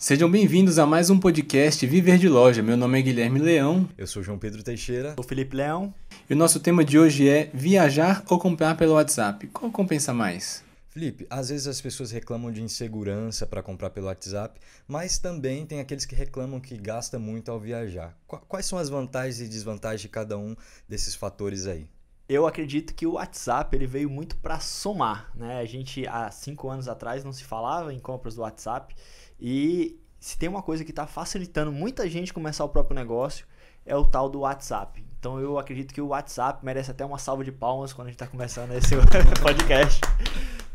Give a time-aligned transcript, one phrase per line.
[0.00, 2.62] Sejam bem-vindos a mais um podcast Viver de Loja.
[2.62, 3.88] Meu nome é Guilherme Leão.
[3.98, 5.14] Eu sou João Pedro Teixeira.
[5.16, 5.92] Sou Felipe Leão.
[6.30, 9.48] E o nosso tema de hoje é viajar ou comprar pelo WhatsApp.
[9.48, 10.62] Qual compensa mais?
[10.88, 15.80] Felipe, às vezes as pessoas reclamam de insegurança para comprar pelo WhatsApp, mas também tem
[15.80, 18.16] aqueles que reclamam que gasta muito ao viajar.
[18.46, 20.54] Quais são as vantagens e desvantagens de cada um
[20.88, 21.88] desses fatores aí?
[22.28, 25.60] Eu acredito que o WhatsApp ele veio muito para somar, né?
[25.60, 28.94] A gente há cinco anos atrás não se falava em compras do WhatsApp
[29.40, 33.46] e se tem uma coisa que está facilitando muita gente começar o próprio negócio
[33.86, 35.04] é o tal do WhatsApp.
[35.18, 38.20] Então eu acredito que o WhatsApp merece até uma salva de palmas quando a gente
[38.20, 38.94] está começando esse
[39.42, 40.00] podcast,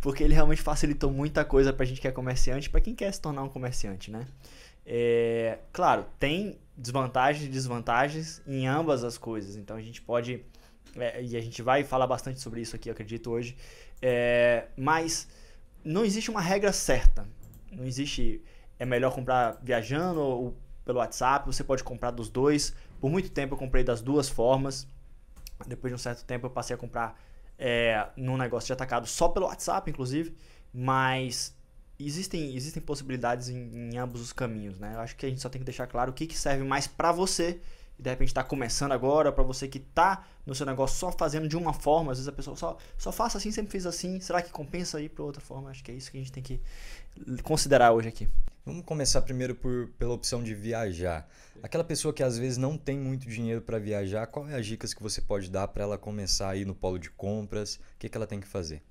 [0.02, 3.14] porque ele realmente facilitou muita coisa para a gente que é comerciante, para quem quer
[3.14, 4.26] se tornar um comerciante, né?
[4.86, 9.56] É, claro, tem desvantagens e desvantagens em ambas as coisas.
[9.56, 10.44] Então a gente pode
[10.96, 13.56] é, e a gente vai falar bastante sobre isso aqui, acredito hoje.
[14.02, 15.28] É, mas
[15.84, 17.26] não existe uma regra certa.
[17.72, 18.42] Não existe
[18.80, 22.76] é melhor comprar viajando ou pelo WhatsApp, você pode comprar dos dois.
[23.00, 24.88] Por muito tempo eu comprei das duas formas.
[25.66, 27.18] Depois de um certo tempo eu passei a comprar
[27.58, 30.36] é, num negócio de atacado só pelo WhatsApp, inclusive.
[30.74, 31.56] Mas
[32.00, 34.94] existem, existem possibilidades em, em, ambos os caminhos, né?
[34.96, 36.88] Eu acho que a gente só tem que deixar claro o que, que serve mais
[36.88, 37.62] para você
[37.98, 41.56] de repente está começando agora, para você que está no seu negócio só fazendo de
[41.56, 44.52] uma forma, às vezes a pessoa só, só faça assim, sempre fiz assim, será que
[44.52, 45.70] compensa ir para outra forma?
[45.70, 46.60] Acho que é isso que a gente tem que
[47.44, 48.28] considerar hoje aqui.
[48.66, 51.30] Vamos começar primeiro por, pela opção de viajar.
[51.62, 54.94] Aquela pessoa que às vezes não tem muito dinheiro para viajar, qual é as dicas
[54.94, 57.76] que você pode dar para ela começar a ir no polo de compras?
[57.76, 58.82] O que, que ela tem que fazer?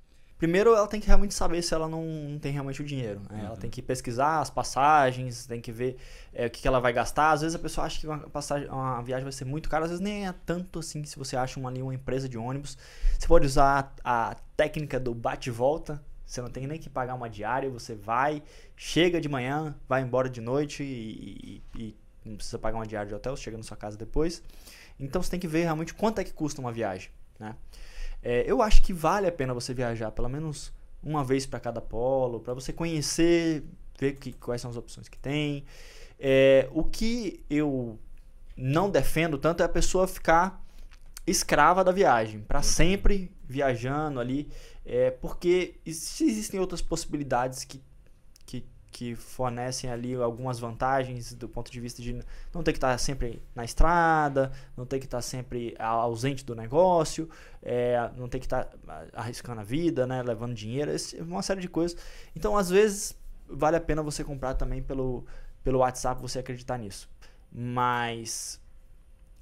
[0.42, 3.20] Primeiro, ela tem que realmente saber se ela não tem realmente o dinheiro.
[3.30, 3.38] Né?
[3.38, 3.46] Uhum.
[3.46, 5.96] Ela tem que pesquisar as passagens, tem que ver
[6.34, 7.30] é, o que, que ela vai gastar.
[7.30, 9.92] Às vezes a pessoa acha que uma, passagem, uma viagem vai ser muito cara, às
[9.92, 12.76] vezes nem é tanto assim se você acha uma, ali uma empresa de ônibus.
[13.16, 16.02] Você pode usar a, a técnica do bate-volta.
[16.26, 18.42] Você não tem nem que pagar uma diária, você vai,
[18.76, 21.96] chega de manhã, vai embora de noite e, e, e
[22.28, 24.42] não precisa pagar uma diária de hotel, chega na sua casa depois.
[24.98, 27.10] Então você tem que ver realmente quanto é que custa uma viagem.
[27.38, 27.54] Né?
[28.22, 30.72] É, eu acho que vale a pena você viajar pelo menos
[31.02, 33.64] uma vez para cada polo, para você conhecer,
[33.98, 35.64] ver que, quais são as opções que tem.
[36.18, 37.98] É, o que eu
[38.56, 40.62] não defendo tanto é a pessoa ficar
[41.26, 42.64] escrava da viagem, para uhum.
[42.64, 44.48] sempre viajando ali,
[44.84, 47.80] é, porque existem outras possibilidades que
[48.92, 52.22] que fornecem ali algumas vantagens do ponto de vista de
[52.52, 57.28] não ter que estar sempre na estrada, não ter que estar sempre ausente do negócio,
[57.62, 58.68] é, não ter que estar
[59.14, 61.96] arriscando a vida, né, levando dinheiro, uma série de coisas.
[62.36, 65.24] Então, às vezes, vale a pena você comprar também pelo,
[65.64, 67.08] pelo WhatsApp, você acreditar nisso.
[67.50, 68.60] Mas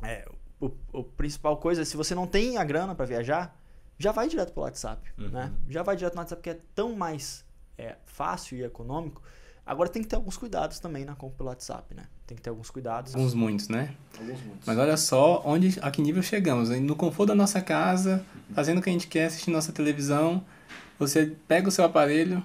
[0.01, 0.29] é,
[0.61, 3.61] o, o principal coisa é se você não tem a grana para viajar,
[3.99, 5.25] já vai direto pelo WhatsApp, né?
[5.25, 5.33] uhum.
[5.33, 5.53] né?
[5.69, 7.45] Já vai direto no WhatsApp porque é tão mais
[7.77, 9.21] é, fácil e econômico
[9.65, 12.05] Agora tem que ter alguns cuidados também na compra pelo WhatsApp, né?
[12.27, 13.15] Tem que ter alguns cuidados.
[13.15, 13.95] Alguns muitos, né?
[14.19, 14.67] Alguns muitos.
[14.67, 16.71] Mas olha só onde, a que nível chegamos.
[16.71, 20.45] No conforto da nossa casa, fazendo o que a gente quer, assistindo nossa televisão,
[20.99, 22.45] você pega o seu aparelho,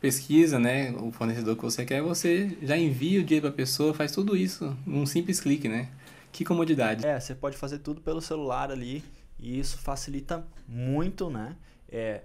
[0.00, 3.94] pesquisa, né, o fornecedor que você quer, você já envia o dinheiro para a pessoa,
[3.94, 5.88] faz tudo isso num simples clique, né?
[6.30, 7.06] Que comodidade.
[7.06, 9.02] É, você pode fazer tudo pelo celular ali
[9.38, 11.56] e isso facilita muito, né?
[11.88, 12.22] É,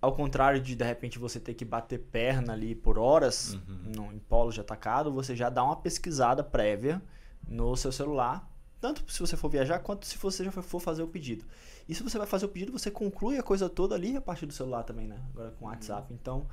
[0.00, 3.92] ao contrário de de repente você ter que bater perna ali por horas uhum.
[3.96, 7.02] no, em polo de atacado, você já dá uma pesquisada prévia
[7.46, 8.48] no seu celular,
[8.80, 11.44] tanto se você for viajar quanto se você já for fazer o pedido.
[11.88, 14.46] E se você vai fazer o pedido, você conclui a coisa toda ali a partir
[14.46, 15.18] do celular também, né?
[15.32, 16.12] Agora com o WhatsApp.
[16.12, 16.18] Uhum.
[16.20, 16.46] Então,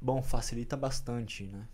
[0.00, 1.66] bom, facilita bastante, né?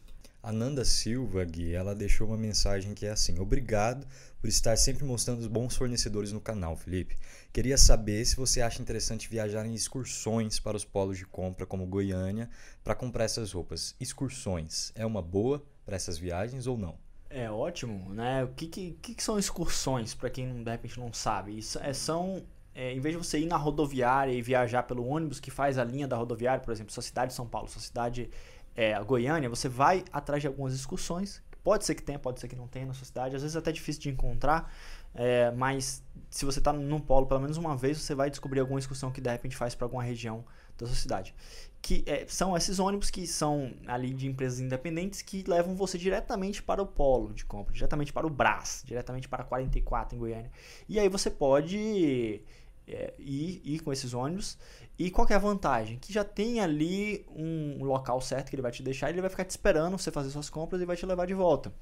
[0.42, 4.06] A Nanda Silva, Gui, ela deixou uma mensagem que é assim: Obrigado
[4.40, 7.18] por estar sempre mostrando os bons fornecedores no canal, Felipe.
[7.52, 11.86] Queria saber se você acha interessante viajar em excursões para os polos de compra como
[11.86, 12.48] Goiânia
[12.84, 13.96] para comprar essas roupas.
[13.98, 16.96] Excursões é uma boa para essas viagens ou não?
[17.28, 18.44] É ótimo, né?
[18.44, 21.58] O que, que, que são excursões para quem de repente não sabe?
[21.58, 22.44] Isso é, são
[22.76, 25.84] é, em vez de você ir na rodoviária e viajar pelo ônibus que faz a
[25.84, 28.30] linha da rodoviária, por exemplo, sua cidade de São Paulo, sua cidade
[28.76, 31.42] é, a Goiânia, você vai atrás de algumas excursões.
[31.64, 33.34] Pode ser que tenha, pode ser que não tenha na sua cidade.
[33.34, 34.72] Às vezes é até difícil de encontrar,
[35.14, 38.78] é, mas se você está num polo pelo menos uma vez, você vai descobrir alguma
[38.78, 40.44] excursão que de repente faz para alguma região
[40.78, 41.34] da sua cidade.
[41.80, 46.62] Que é, são esses ônibus que são ali de empresas independentes que levam você diretamente
[46.62, 50.50] para o polo de compra, diretamente para o Brás, diretamente para 44 em Goiânia.
[50.88, 52.42] E aí você pode
[52.86, 54.58] é, ir, ir com esses ônibus
[54.98, 55.98] e qual é a vantagem?
[55.98, 59.30] Que já tem ali um local certo que ele vai te deixar e ele vai
[59.30, 61.72] ficar te esperando você fazer suas compras e vai te levar de volta.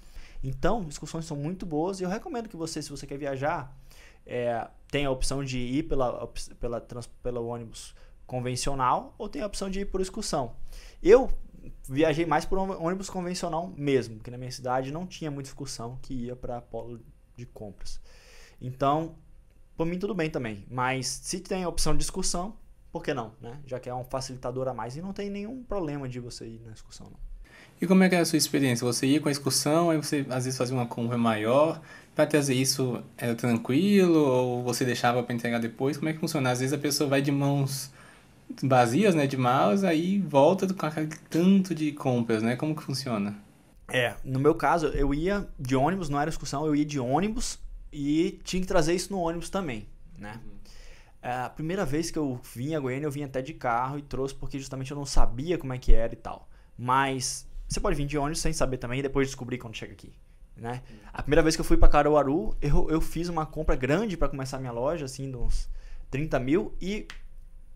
[0.43, 3.75] Então, discussões são muito boas e eu recomendo que você, se você quer viajar,
[4.27, 6.27] é, tenha a opção de ir pela,
[6.59, 6.81] pela,
[7.23, 7.95] pela ônibus
[8.27, 10.57] convencional ou tem a opção de ir por excursão.
[11.03, 11.31] Eu,
[11.89, 16.15] viajei mais por ônibus convencional mesmo, porque na minha cidade não tinha muita excursão que
[16.15, 17.01] ia para polo
[17.37, 18.01] de compras.
[18.61, 19.17] Então,
[19.77, 22.55] por mim tudo bem também, mas se tem a opção de excursão,
[22.93, 23.59] por que não, né?
[23.67, 26.63] Já que é um facilitador a mais e não tem nenhum problema de você ir
[26.65, 27.09] na excursão.
[27.11, 27.19] Não.
[27.81, 28.87] E como é que era a sua experiência?
[28.87, 31.81] Você ia com a excursão, aí você às vezes fazia uma compra maior,
[32.15, 35.97] para trazer isso era tranquilo ou você deixava para entregar depois?
[35.97, 36.51] Como é que funciona?
[36.51, 37.91] Às vezes a pessoa vai de mãos
[38.63, 42.55] vazias, né, de malas, aí volta com aquele tanto de compras, né?
[42.57, 43.35] Como que funciona?
[43.89, 47.59] É, no meu caso, eu ia de ônibus, não era excursão, eu ia de ônibus
[47.95, 49.87] e tinha que trazer isso no ônibus também,
[50.19, 50.41] né?
[50.45, 50.55] Uhum.
[51.23, 54.35] A primeira vez que eu vim a Goiânia, eu vim até de carro e trouxe
[54.35, 56.49] porque justamente eu não sabia como é que era e tal.
[56.77, 60.13] Mas você pode vir de ônibus sem saber também e depois descobrir quando chega aqui.
[60.57, 60.83] Né?
[61.13, 64.29] A primeira vez que eu fui para Caruaru, eu, eu fiz uma compra grande para
[64.29, 65.69] começar a minha loja, assim, de uns
[66.11, 67.09] 30 mil, e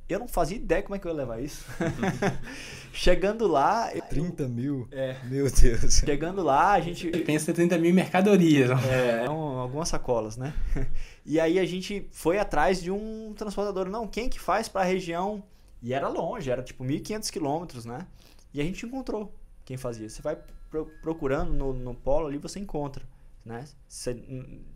[0.09, 1.65] eu não fazia ideia como é que eu ia levar isso.
[2.93, 3.89] Chegando lá.
[4.09, 4.89] 30 eu, mil?
[4.91, 5.17] É.
[5.25, 5.97] Meu Deus.
[5.97, 7.11] Chegando lá, a gente.
[7.11, 8.71] Você pensa em 30 mil em mercadorias.
[8.87, 10.55] É, é um, algumas sacolas, né?
[11.27, 13.89] E aí a gente foi atrás de um transportador.
[13.91, 15.45] Não, quem que faz para a região?
[15.83, 18.07] E era longe, era tipo 1.500 quilômetros, né?
[18.53, 19.33] E a gente encontrou
[19.65, 20.09] quem fazia.
[20.09, 20.39] Você vai
[21.03, 23.05] procurando no, no polo ali, você encontra.
[23.45, 23.65] Né?
[23.87, 24.23] Você,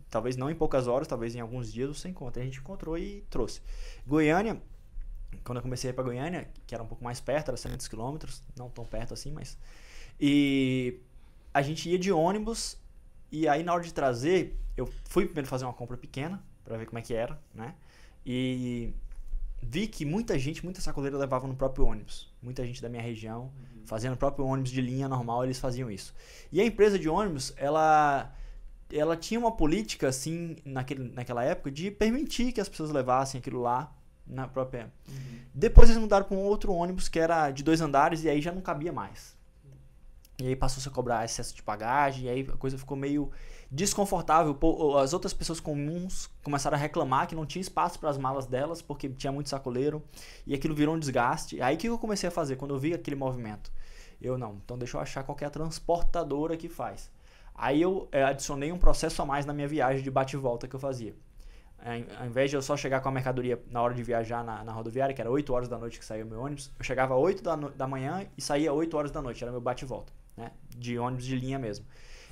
[0.09, 2.41] talvez não em poucas horas, talvez em alguns dias você encontra.
[2.41, 3.61] A gente encontrou e trouxe.
[4.05, 4.61] Goiânia,
[5.43, 7.87] quando eu comecei a ir para Goiânia, que era um pouco mais perto, era 700
[7.87, 9.57] quilômetros, não tão perto assim, mas.
[10.19, 10.99] E
[11.53, 12.77] a gente ia de ônibus
[13.31, 16.85] e aí na hora de trazer, eu fui primeiro fazer uma compra pequena para ver
[16.85, 17.73] como é que era, né?
[18.25, 18.93] E
[19.59, 22.31] vi que muita gente, muita sacoleira levava no próprio ônibus.
[22.41, 23.85] Muita gente da minha região, uhum.
[23.85, 26.13] fazendo o próprio ônibus de linha normal, eles faziam isso.
[26.51, 28.31] E a empresa de ônibus, ela
[28.91, 33.59] ela tinha uma política assim naquele, naquela época de permitir que as pessoas levassem aquilo
[33.59, 33.91] lá
[34.25, 34.91] na própria.
[35.07, 35.39] Uhum.
[35.53, 38.51] Depois eles mudaram para um outro ônibus que era de dois andares e aí já
[38.51, 39.35] não cabia mais.
[40.39, 43.31] E aí passou -se a cobrar excesso de bagagem, e aí a coisa ficou meio
[43.69, 44.57] desconfortável.
[44.99, 48.81] As outras pessoas comuns começaram a reclamar que não tinha espaço para as malas delas,
[48.81, 50.03] porque tinha muito sacoleiro,
[50.45, 51.61] e aquilo virou um desgaste.
[51.61, 53.71] Aí o que eu comecei a fazer quando eu vi aquele movimento?
[54.19, 57.11] Eu não, então deixa eu achar qualquer transportadora que faz.
[57.53, 60.67] Aí eu é, adicionei um processo a mais na minha viagem de bate e volta
[60.67, 61.15] que eu fazia.
[61.85, 64.63] É, ao invés de eu só chegar com a mercadoria na hora de viajar na,
[64.63, 67.15] na rodoviária, que era 8 horas da noite que saía o meu ônibus, eu chegava
[67.15, 70.13] 8 da, da manhã e saía 8 horas da noite, era meu bate e volta
[70.35, 70.51] né?
[70.69, 71.85] De ônibus de linha mesmo.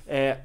[0.06, 0.42] É,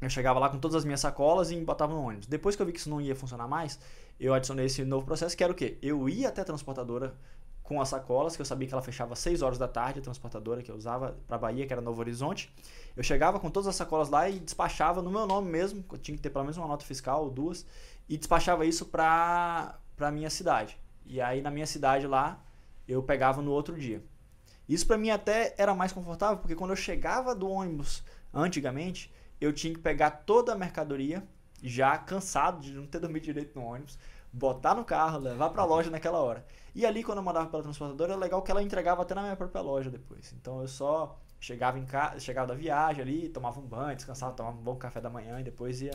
[0.00, 2.26] eu chegava lá com todas as minhas sacolas e botava no ônibus.
[2.26, 3.78] Depois que eu vi que isso não ia funcionar mais,
[4.18, 5.78] eu adicionei esse novo processo, que era o quê?
[5.82, 7.14] Eu ia até a transportadora
[7.62, 10.02] com as sacolas, que eu sabia que ela fechava às 6 horas da tarde, a
[10.02, 12.54] transportadora que eu usava para Bahia, que era Novo Horizonte.
[12.96, 16.16] Eu chegava com todas as sacolas lá e despachava no meu nome mesmo, eu tinha
[16.16, 17.66] que ter pelo menos uma nota fiscal ou duas,
[18.08, 20.78] e despachava isso para a minha cidade.
[21.04, 22.42] E aí na minha cidade lá,
[22.86, 24.02] eu pegava no outro dia.
[24.68, 28.02] Isso para mim até era mais confortável, porque quando eu chegava do ônibus
[28.34, 31.22] antigamente, eu tinha que pegar toda a mercadoria,
[31.62, 33.98] já cansado de não ter dormido direito no ônibus,
[34.32, 36.44] botar no carro, levar para a loja naquela hora.
[36.74, 39.36] E ali quando eu mandava pela transportadora, era legal que ela entregava até na minha
[39.36, 40.32] própria loja depois.
[40.32, 44.56] Então eu só chegava em casa, chegava da viagem ali, tomava um banho, descansava, tomava
[44.56, 45.92] um bom café da manhã e depois ia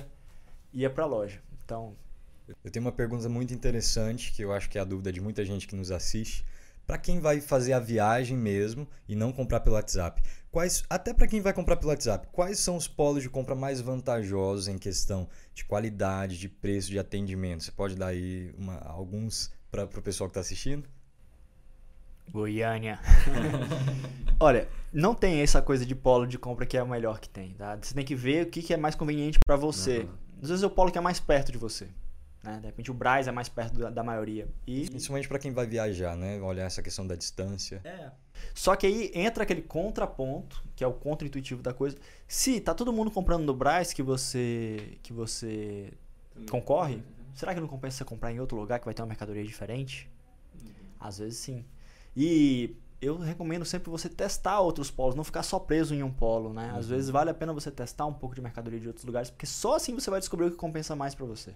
[0.73, 1.41] ia para a loja.
[1.63, 1.95] Então,
[2.63, 5.43] eu tenho uma pergunta muito interessante que eu acho que é a dúvida de muita
[5.45, 6.45] gente que nos assiste
[6.85, 10.21] para quem vai fazer a viagem mesmo e não comprar pelo WhatsApp.
[10.51, 13.79] Quais, até para quem vai comprar pelo WhatsApp, quais são os polos de compra mais
[13.79, 17.63] vantajosos em questão de qualidade, de preço, de atendimento?
[17.63, 20.89] Você pode dar aí uma, alguns para o pessoal que está assistindo?
[22.29, 22.99] Goiânia.
[24.39, 27.53] Olha, não tem essa coisa de polo de compra que é o melhor que tem.
[27.53, 27.77] Tá?
[27.81, 29.99] Você tem que ver o que, que é mais conveniente para você.
[29.99, 30.09] Uhum.
[30.41, 31.87] Às vezes é o polo que é mais perto de você.
[32.43, 32.59] Né?
[32.59, 34.47] De repente o Braz é mais perto da, da maioria.
[34.65, 34.89] E...
[34.89, 36.41] Principalmente para quem vai viajar, né?
[36.41, 37.81] Olhar essa questão da distância.
[37.83, 38.11] É.
[38.55, 41.95] Só que aí entra aquele contraponto, que é o contra-intuitivo da coisa.
[42.27, 45.93] Se tá todo mundo comprando no Braz que você que você
[46.49, 47.03] concorre,
[47.35, 50.09] será que não compensa você comprar em outro lugar que vai ter uma mercadoria diferente?
[50.59, 50.71] Uhum.
[50.99, 51.63] Às vezes sim.
[52.17, 56.53] E eu recomendo sempre você testar outros polos, não ficar só preso em um polo,
[56.53, 56.71] né?
[56.75, 56.91] Às uhum.
[56.91, 59.75] vezes vale a pena você testar um pouco de mercadoria de outros lugares, porque só
[59.75, 61.55] assim você vai descobrir o que compensa mais para você.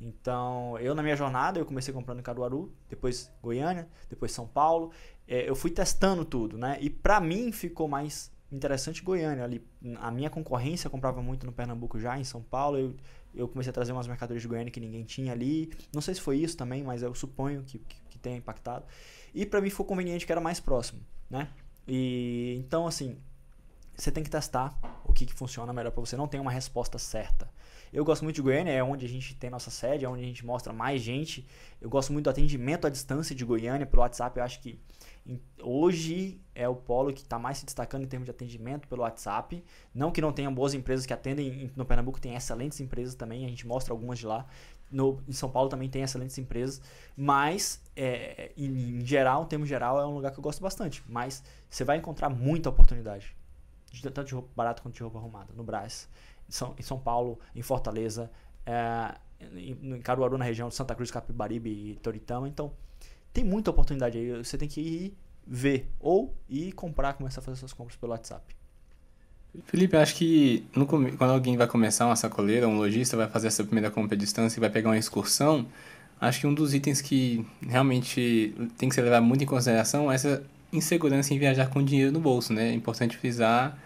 [0.00, 4.90] Então, eu na minha jornada, eu comecei comprando em Caruaru, depois Goiânia, depois São Paulo.
[5.28, 6.78] É, eu fui testando tudo, né?
[6.80, 9.44] E para mim ficou mais interessante Goiânia.
[9.44, 12.78] Ali, a minha concorrência comprava muito no Pernambuco já, em São Paulo.
[12.78, 12.96] Eu,
[13.34, 15.72] eu comecei a trazer umas mercadorias de Goiânia que ninguém tinha ali.
[15.92, 18.84] Não sei se foi isso também, mas eu suponho que, que, que tenha impactado.
[19.34, 21.48] E para mim foi conveniente que era mais próximo, né?
[21.86, 23.18] E então, assim,
[23.96, 26.16] você tem que testar o que, que funciona melhor para você.
[26.16, 27.48] Não tem uma resposta certa.
[27.92, 30.26] Eu gosto muito de Goiânia, é onde a gente tem nossa sede, é onde a
[30.26, 31.46] gente mostra mais gente.
[31.80, 34.36] Eu gosto muito do atendimento à distância de Goiânia pelo WhatsApp.
[34.36, 34.80] Eu acho que
[35.62, 39.64] hoje é o polo que está mais se destacando em termos de atendimento pelo WhatsApp.
[39.94, 43.48] Não que não tenham boas empresas que atendem, no Pernambuco tem excelentes empresas também, a
[43.48, 44.46] gente mostra algumas de lá.
[44.90, 46.80] No, em São Paulo também tem excelentes empresas,
[47.16, 51.02] mas é, em, em, geral, em termos geral, é um lugar que eu gosto bastante.
[51.08, 53.34] Mas você vai encontrar muita oportunidade,
[53.90, 56.08] de, tanto de roupa barata quanto de roupa arrumada, no Brás,
[56.48, 58.30] em São, em São Paulo, em Fortaleza,
[58.66, 59.16] é,
[59.54, 62.46] em, em Caruaru, na região de Santa Cruz, Capibaribe e Toritama.
[62.46, 62.70] Então,
[63.34, 64.32] tem muita oportunidade aí.
[64.42, 65.14] Você tem que ir
[65.46, 68.42] ver ou ir comprar, começar a fazer suas compras pelo WhatsApp.
[69.66, 73.62] Felipe, acho que no, quando alguém vai começar uma sacoleira, um lojista vai fazer essa
[73.62, 75.66] primeira compra à distância e vai pegar uma excursão,
[76.20, 80.14] acho que um dos itens que realmente tem que ser levado muito em consideração é
[80.14, 82.70] essa insegurança em viajar com dinheiro no bolso, né?
[82.70, 83.78] É importante frisar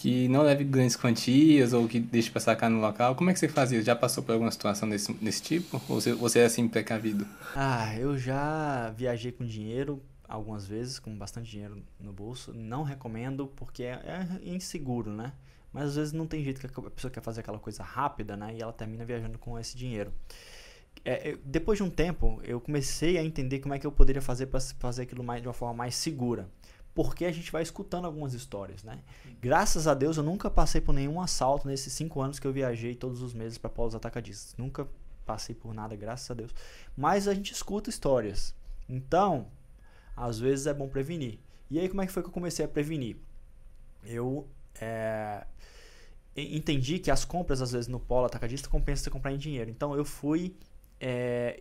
[0.00, 3.14] que não leve grandes quantias ou que deixe para sacar no local.
[3.14, 3.82] Como é que você faz isso?
[3.82, 5.76] Já passou por alguma situação desse, desse tipo?
[5.90, 7.26] Ou você, você é assim precavido?
[7.54, 12.54] Ah, eu já viajei com dinheiro algumas vezes com bastante dinheiro no bolso.
[12.54, 14.00] Não recomendo porque é,
[14.42, 15.34] é, inseguro, né?
[15.70, 18.54] Mas às vezes não tem jeito que a pessoa quer fazer aquela coisa rápida, né?
[18.56, 20.10] E ela termina viajando com esse dinheiro.
[21.04, 24.46] É, depois de um tempo, eu comecei a entender como é que eu poderia fazer
[24.46, 26.48] para fazer aquilo mais, de uma forma mais segura.
[26.94, 28.98] Porque a gente vai escutando algumas histórias, né?
[29.40, 32.94] Graças a Deus eu nunca passei por nenhum assalto nesses cinco anos que eu viajei
[32.94, 34.54] todos os meses para polos atacadistas.
[34.56, 34.88] Nunca
[35.24, 36.54] passei por nada, graças a Deus.
[36.96, 38.54] Mas a gente escuta histórias.
[38.88, 39.46] Então,
[40.16, 41.38] às vezes é bom prevenir.
[41.70, 43.16] E aí, como é que foi que eu comecei a prevenir?
[44.04, 44.48] Eu
[44.80, 45.46] é,
[46.36, 49.70] entendi que as compras, às vezes, no polo atacadista compensa você comprar em dinheiro.
[49.70, 50.56] Então, eu fui
[51.00, 51.58] é,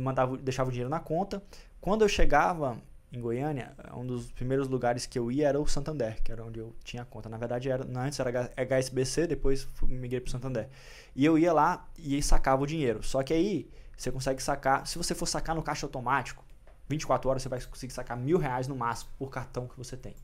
[0.00, 1.42] mandava, deixava o dinheiro na conta.
[1.80, 2.80] Quando eu chegava
[3.18, 6.58] em Goiânia, um dos primeiros lugares que eu ia era o Santander, que era onde
[6.58, 7.28] eu tinha conta.
[7.28, 10.68] Na verdade, era, antes era HSBC, depois migrei para o Santander.
[11.14, 13.02] E eu ia lá e sacava o dinheiro.
[13.02, 16.44] Só que aí você consegue sacar, se você for sacar no caixa automático,
[16.88, 20.14] 24 horas você vai conseguir sacar mil reais no máximo por cartão que você tem.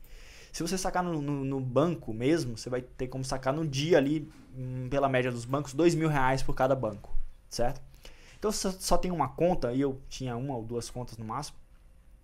[0.51, 3.97] Se você sacar no, no, no, banco mesmo, você vai ter como sacar no dia
[3.97, 7.15] ali, hum, pela média dos bancos, dois mil reais por cada banco,
[7.49, 7.81] certo?
[8.37, 11.57] Então se só tem uma conta, e eu tinha uma ou duas contas no máximo,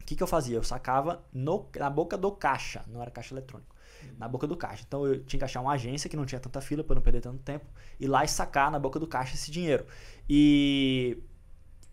[0.08, 0.56] que, que eu fazia?
[0.56, 3.76] Eu sacava no, na boca do caixa, não era caixa eletrônico,
[4.18, 4.86] na boca do caixa.
[4.88, 7.20] Então eu tinha que achar uma agência que não tinha tanta fila para não perder
[7.20, 7.66] tanto tempo,
[8.00, 9.86] ir lá e sacar na boca do caixa esse dinheiro.
[10.30, 11.22] E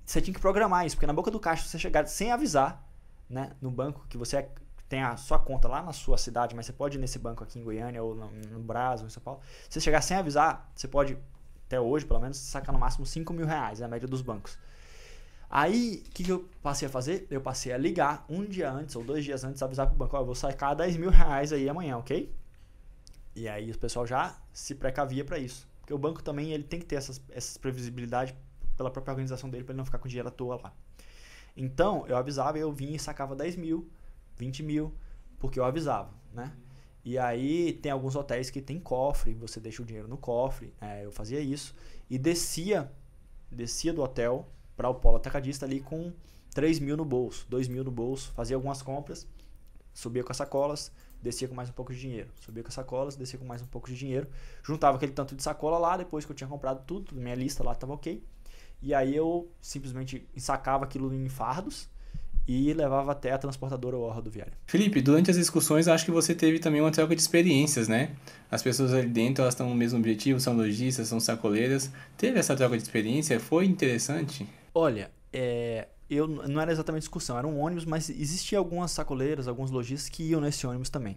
[0.07, 2.89] você tinha que programar isso, porque na boca do caixa você chegar sem avisar,
[3.29, 4.49] né, no banco que você
[4.89, 7.59] tem a sua conta lá na sua cidade, mas você pode ir nesse banco aqui
[7.59, 9.41] em Goiânia ou no, no Brasil, em São Paulo.
[9.65, 11.19] Se você chegar sem avisar, você pode,
[11.67, 14.57] até hoje pelo menos, sacar no máximo 5 mil reais, é a média dos bancos.
[15.49, 17.27] Aí, o que, que, eu passei a fazer?
[17.31, 20.21] Eu passei a ligar um dia antes ou dois dias antes, avisar pro banco, ó,
[20.21, 22.33] eu vou sacar 10 mil reais aí amanhã, ok?
[23.37, 25.69] E aí o pessoal já se precavia para isso.
[25.81, 28.35] Porque o banco também ele tem que ter essas, essas previsibilidade
[28.77, 30.73] pela própria organização dele para ele não ficar com dinheiro à toa lá.
[31.57, 33.89] Então, eu avisava, eu vinha e sacava 10 mil,
[34.37, 34.95] 20 mil,
[35.39, 36.53] porque eu avisava, né?
[37.05, 41.05] E aí tem alguns hotéis que tem cofre, você deixa o dinheiro no cofre, é,
[41.05, 41.75] eu fazia isso,
[42.09, 42.91] e descia,
[43.51, 46.13] descia do hotel para o polo atacadista ali com
[46.55, 49.27] 3 mil no bolso, 2 mil no bolso, fazia algumas compras,
[49.93, 52.31] subia com as sacolas, descia com mais um pouco de dinheiro.
[52.41, 54.29] Subia com as sacolas, descia com mais um pouco de dinheiro.
[54.63, 57.73] Juntava aquele tanto de sacola lá, depois que eu tinha comprado tudo, minha lista lá
[57.73, 58.23] estava ok.
[58.83, 61.89] E aí eu simplesmente ensacava aquilo em fardos
[62.47, 64.53] e levava até a transportadora ou a rodoviária.
[64.67, 68.11] Felipe, durante as discussões acho que você teve também uma troca de experiências, né?
[68.51, 71.91] As pessoas ali dentro elas estão no mesmo objetivo, são lojistas, são sacoleiras.
[72.17, 73.41] Teve essa troca de experiência?
[73.41, 74.47] Foi interessante?
[74.75, 79.71] Olha, é, eu não era exatamente discussão, era um ônibus, mas existia algumas sacoleiras, alguns
[79.71, 81.17] lojistas que iam nesse ônibus também.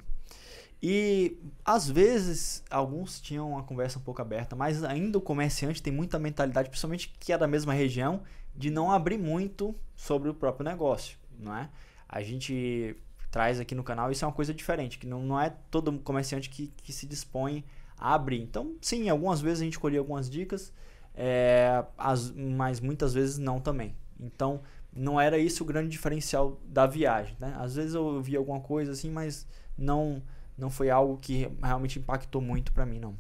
[0.81, 5.91] E às vezes alguns tinham uma conversa um pouco aberta, mas ainda o comerciante tem
[5.91, 8.21] muita mentalidade, principalmente que é da mesma região,
[8.55, 11.69] de não abrir muito sobre o próprio negócio, não é?
[12.07, 12.95] A gente
[13.31, 16.49] traz aqui no canal isso é uma coisa diferente, que não, não é todo comerciante
[16.49, 17.63] que, que se dispõe
[17.97, 18.41] a abrir.
[18.41, 20.71] Então, sim, algumas vezes a gente colhia algumas dicas,
[21.15, 23.95] é, as, mas muitas vezes não também.
[24.19, 24.61] Então,
[24.93, 27.55] não era isso o grande diferencial da viagem, né?
[27.59, 30.21] Às vezes eu via alguma coisa assim, mas não
[30.57, 33.17] não foi algo que realmente impactou muito para mim, não.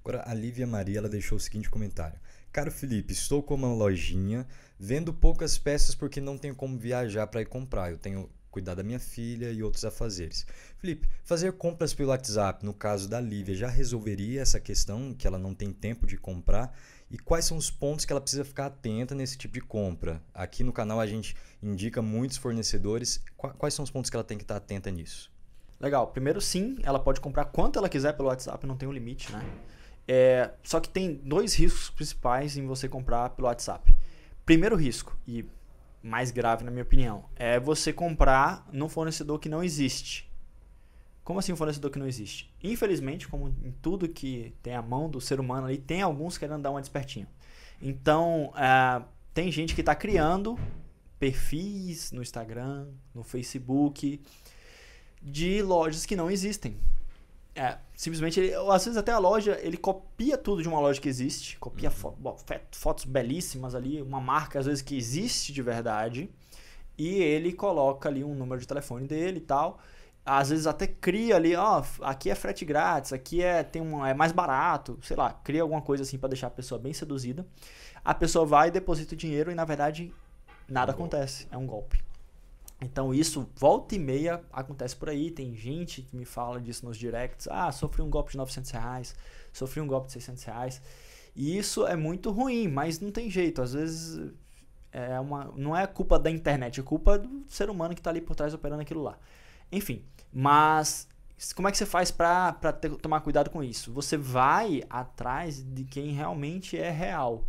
[0.00, 2.18] Agora, a Lívia Maria ela deixou o seguinte comentário.
[2.52, 4.46] Caro Felipe, estou com uma lojinha,
[4.78, 7.90] vendo poucas peças porque não tenho como viajar para ir comprar.
[7.90, 10.46] Eu tenho cuidar da minha filha e outros afazeres.
[10.78, 15.36] Felipe, fazer compras pelo WhatsApp, no caso da Lívia, já resolveria essa questão que ela
[15.36, 16.72] não tem tempo de comprar?
[17.10, 20.22] E quais são os pontos que ela precisa ficar atenta nesse tipo de compra?
[20.32, 23.20] Aqui no canal a gente indica muitos fornecedores.
[23.36, 25.33] Quais são os pontos que ela tem que estar atenta nisso?
[25.84, 26.06] Legal.
[26.06, 29.44] Primeiro, sim, ela pode comprar quanto ela quiser pelo WhatsApp, não tem um limite, né?
[30.08, 33.94] É, só que tem dois riscos principais em você comprar pelo WhatsApp.
[34.46, 35.44] Primeiro risco, e
[36.02, 40.26] mais grave na minha opinião, é você comprar num fornecedor que não existe.
[41.22, 42.50] Como assim um fornecedor que não existe?
[42.62, 46.62] Infelizmente, como em tudo que tem a mão do ser humano ali, tem alguns querendo
[46.62, 47.26] dar uma despertinho.
[47.80, 49.02] Então, é,
[49.34, 50.58] tem gente que está criando
[51.18, 54.22] perfis no Instagram, no Facebook,
[55.24, 56.76] de lojas que não existem.
[57.56, 61.08] É, simplesmente, ele, às vezes até a loja, ele copia tudo de uma loja que
[61.08, 61.94] existe, copia uhum.
[61.94, 62.16] fo
[62.72, 66.28] fotos belíssimas ali, uma marca às vezes que existe de verdade,
[66.98, 69.78] e ele coloca ali um número de telefone dele e tal.
[70.26, 74.14] Às vezes até cria ali, ó, aqui é frete grátis, aqui é tem um, é
[74.14, 77.46] mais barato, sei lá, cria alguma coisa assim para deixar a pessoa bem seduzida.
[78.04, 80.12] A pessoa vai, deposita o dinheiro e na verdade
[80.68, 82.02] nada é um acontece, é um golpe.
[82.80, 85.30] Então isso volta e meia acontece por aí.
[85.30, 87.48] Tem gente que me fala disso nos directs.
[87.50, 89.14] Ah, sofri um golpe de 900 reais,
[89.52, 90.82] sofri um golpe de 600 reais.
[91.34, 93.62] E isso é muito ruim, mas não tem jeito.
[93.62, 94.32] Às vezes
[94.92, 98.20] é uma, não é culpa da internet, é culpa do ser humano que está ali
[98.20, 99.18] por trás operando aquilo lá.
[99.72, 101.08] Enfim, mas
[101.54, 102.52] como é que você faz para
[103.02, 103.92] tomar cuidado com isso?
[103.92, 107.44] Você vai atrás de quem realmente é real.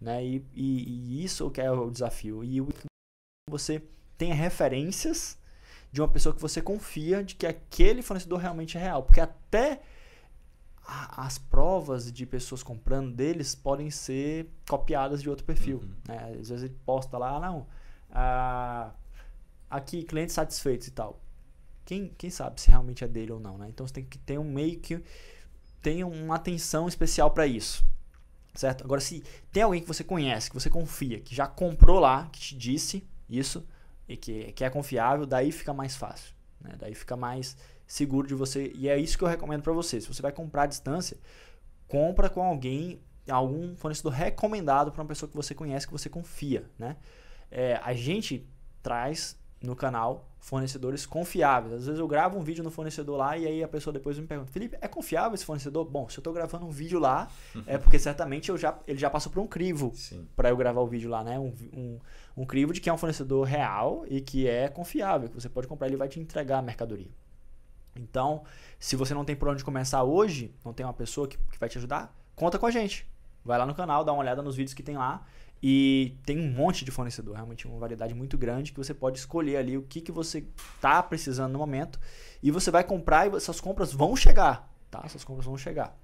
[0.00, 0.24] Né?
[0.24, 2.44] E, e, e isso que é o desafio.
[2.44, 2.64] E
[3.50, 3.82] você
[4.24, 5.38] tenha referências
[5.92, 9.02] de uma pessoa que você confia de que aquele fornecedor realmente é real.
[9.02, 9.82] Porque até
[10.86, 15.78] as provas de pessoas comprando deles podem ser copiadas de outro perfil.
[15.78, 15.94] Uhum.
[16.08, 16.38] Né?
[16.40, 17.66] Às vezes ele posta lá, ah, não,
[18.10, 18.90] ah,
[19.70, 21.20] aqui clientes satisfeitos e tal.
[21.84, 23.68] Quem, quem sabe se realmente é dele ou não, né?
[23.68, 25.02] Então você tem que ter um meio que
[25.82, 27.84] tenha uma atenção especial para isso.
[28.54, 28.84] Certo?
[28.84, 32.40] Agora, se tem alguém que você conhece, que você confia, que já comprou lá, que
[32.40, 33.66] te disse isso,
[34.08, 36.34] e que, que é confiável, daí fica mais fácil.
[36.60, 36.74] Né?
[36.78, 37.56] Daí fica mais
[37.86, 38.72] seguro de você.
[38.74, 40.00] E é isso que eu recomendo para você.
[40.00, 41.16] Se você vai comprar à distância,
[41.86, 46.64] compra com alguém, algum fornecedor recomendado para uma pessoa que você conhece, que você confia.
[46.78, 46.96] Né?
[47.50, 48.48] É, a gente
[48.82, 51.72] traz no canal fornecedores confiáveis.
[51.72, 54.26] Às vezes eu gravo um vídeo no fornecedor lá e aí a pessoa depois me
[54.26, 55.84] pergunta: Felipe, é confiável esse fornecedor?
[55.86, 57.28] Bom, se eu estou gravando um vídeo lá,
[57.66, 59.92] é porque certamente eu já, ele já passou por um crivo
[60.36, 61.38] para eu gravar o vídeo lá, né?
[61.38, 61.98] Um, um,
[62.36, 65.66] um, crivo de que é um fornecedor real e que é confiável, que você pode
[65.66, 67.10] comprar, ele vai te entregar a mercadoria.
[67.96, 68.42] Então,
[68.78, 71.68] se você não tem por onde começar hoje, não tem uma pessoa que, que vai
[71.68, 73.08] te ajudar, conta com a gente.
[73.44, 75.24] Vai lá no canal, dá uma olhada nos vídeos que tem lá
[75.62, 79.56] e tem um monte de fornecedor, realmente uma variedade muito grande que você pode escolher
[79.56, 80.44] ali o que, que você
[80.76, 81.98] está precisando no momento.
[82.42, 85.02] E você vai comprar e essas compras vão chegar, tá?
[85.04, 85.96] Essas compras vão chegar.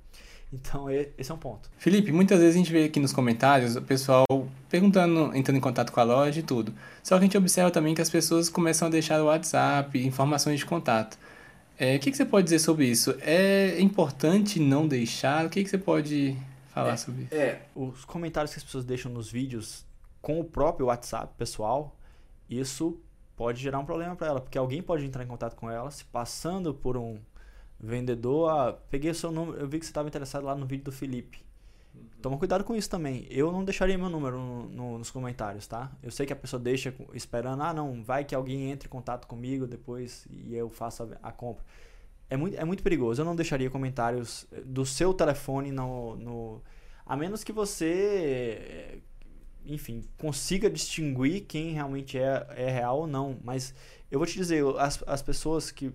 [0.53, 1.71] Então, esse é um ponto.
[1.79, 4.27] Felipe, muitas vezes a gente vê aqui nos comentários o pessoal
[4.69, 6.75] perguntando, entrando em contato com a loja e tudo.
[7.03, 10.59] Só que a gente observa também que as pessoas começam a deixar o WhatsApp, informações
[10.59, 11.17] de contato.
[11.79, 13.15] É, o que, que você pode dizer sobre isso?
[13.21, 15.47] É importante não deixar?
[15.47, 16.37] O que, que você pode
[16.71, 17.35] falar é, sobre isso.
[17.35, 19.85] É, os comentários que as pessoas deixam nos vídeos
[20.21, 21.97] com o próprio WhatsApp pessoal,
[22.49, 23.01] isso
[23.37, 26.05] pode gerar um problema para ela, porque alguém pode entrar em contato com ela se
[26.05, 27.19] passando por um
[27.79, 28.51] vendedor.
[28.51, 30.93] Ah, peguei o seu número, eu vi que você estava interessado lá no vídeo do
[30.93, 31.43] Felipe.
[31.95, 32.03] Uhum.
[32.21, 33.27] Toma cuidado com isso também.
[33.31, 35.91] Eu não deixaria meu número no, no, nos comentários, tá?
[36.03, 39.27] Eu sei que a pessoa deixa esperando, ah, não, vai que alguém entre em contato
[39.27, 41.65] comigo depois e eu faço a, a compra
[42.31, 43.21] é muito, é muito perigoso.
[43.21, 46.63] Eu não deixaria comentários do seu telefone no, no.
[47.05, 49.03] A menos que você,
[49.67, 53.37] enfim, consiga distinguir quem realmente é, é real ou não.
[53.43, 53.75] Mas
[54.09, 55.93] eu vou te dizer, as, as pessoas que,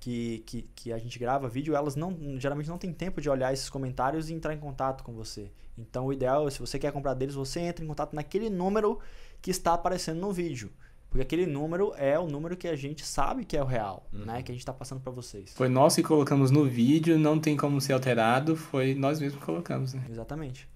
[0.00, 3.52] que, que, que a gente grava vídeo, elas não geralmente não tem tempo de olhar
[3.52, 5.52] esses comentários e entrar em contato com você.
[5.78, 8.98] Então o ideal é, se você quer comprar deles, você entra em contato naquele número
[9.40, 10.72] que está aparecendo no vídeo.
[11.08, 14.24] Porque aquele número é o número que a gente sabe que é o real, uhum.
[14.24, 14.42] né?
[14.42, 15.54] Que a gente está passando para vocês.
[15.54, 19.46] Foi nós que colocamos no vídeo, não tem como ser alterado, foi nós mesmos que
[19.46, 20.04] colocamos, né?
[20.10, 20.68] Exatamente.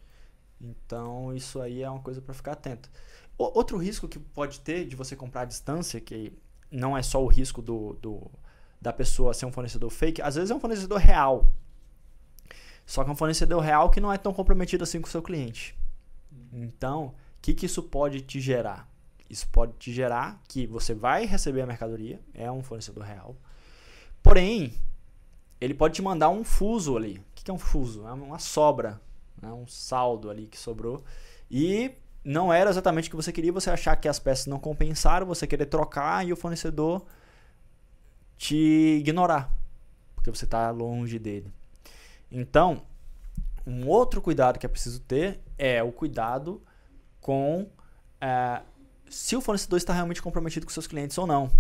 [0.61, 2.91] Então, isso aí é uma coisa para ficar atento.
[3.37, 6.33] O, outro risco que pode ter de você comprar à distância, que
[6.71, 8.31] não é só o risco do, do,
[8.81, 11.53] da pessoa ser um fornecedor fake, às vezes é um fornecedor real.
[12.85, 15.23] Só que é um fornecedor real que não é tão comprometido assim com o seu
[15.23, 15.77] cliente.
[16.33, 16.65] Uhum.
[16.65, 18.90] Então, o que, que isso pode te gerar?
[19.31, 23.37] Isso pode te gerar que você vai receber a mercadoria, é um fornecedor real.
[24.21, 24.75] Porém,
[25.61, 27.19] ele pode te mandar um fuso ali.
[27.19, 28.07] O que é um fuso?
[28.07, 29.01] É uma sobra,
[29.41, 29.53] né?
[29.53, 31.05] um saldo ali que sobrou.
[31.49, 31.93] E
[32.25, 35.47] não era exatamente o que você queria, você achar que as peças não compensaram, você
[35.47, 37.07] querer trocar e o fornecedor
[38.37, 39.55] te ignorar,
[40.15, 41.53] porque você está longe dele.
[42.33, 42.83] Então,
[43.67, 46.63] um outro cuidado que é preciso ter é o cuidado
[47.21, 47.69] com
[48.21, 48.63] é,
[49.11, 51.51] se o fornecedor está realmente comprometido com seus clientes ou não.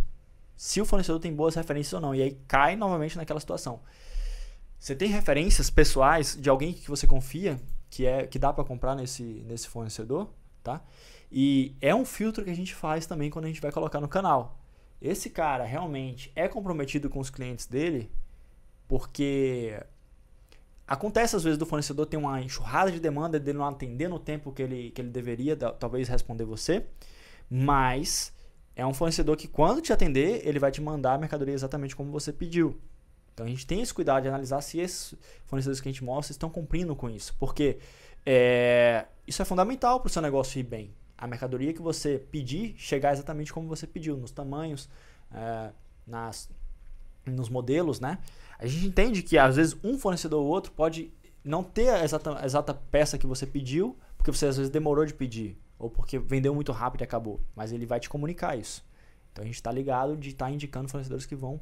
[0.56, 2.14] se o fornecedor tem boas referências ou não.
[2.14, 3.80] E aí cai novamente naquela situação.
[4.78, 7.58] Você tem referências pessoais de alguém que você confia,
[7.88, 10.30] que é que dá para comprar nesse, nesse fornecedor,
[10.62, 10.82] tá?
[11.32, 14.08] E é um filtro que a gente faz também quando a gente vai colocar no
[14.08, 14.58] canal.
[15.00, 18.10] Esse cara realmente é comprometido com os clientes dele,
[18.86, 19.82] porque
[20.86, 24.52] acontece às vezes do fornecedor ter uma enxurrada de demanda dele não atender no tempo
[24.52, 26.86] que ele, que ele deveria, talvez responder você,
[27.50, 28.32] mas
[28.76, 32.10] é um fornecedor que quando te atender, ele vai te mandar a mercadoria exatamente como
[32.12, 32.80] você pediu.
[33.34, 35.14] Então a gente tem esse cuidado de analisar se esses
[35.46, 37.78] fornecedores que a gente mostra estão cumprindo com isso, porque
[38.24, 42.74] é, isso é fundamental para o seu negócio ir bem a mercadoria que você pedir
[42.78, 44.88] chegar exatamente como você pediu, nos tamanhos,
[45.30, 45.70] é,
[46.06, 46.48] nas,
[47.26, 48.18] nos modelos, né?
[48.58, 51.12] A gente entende que às vezes um fornecedor ou outro pode
[51.44, 55.04] não ter a exata, a exata peça que você pediu, porque você às vezes demorou
[55.04, 58.84] de pedir, ou porque vendeu muito rápido e acabou, mas ele vai te comunicar isso.
[59.32, 61.58] Então a gente está ligado de estar tá indicando fornecedores que vão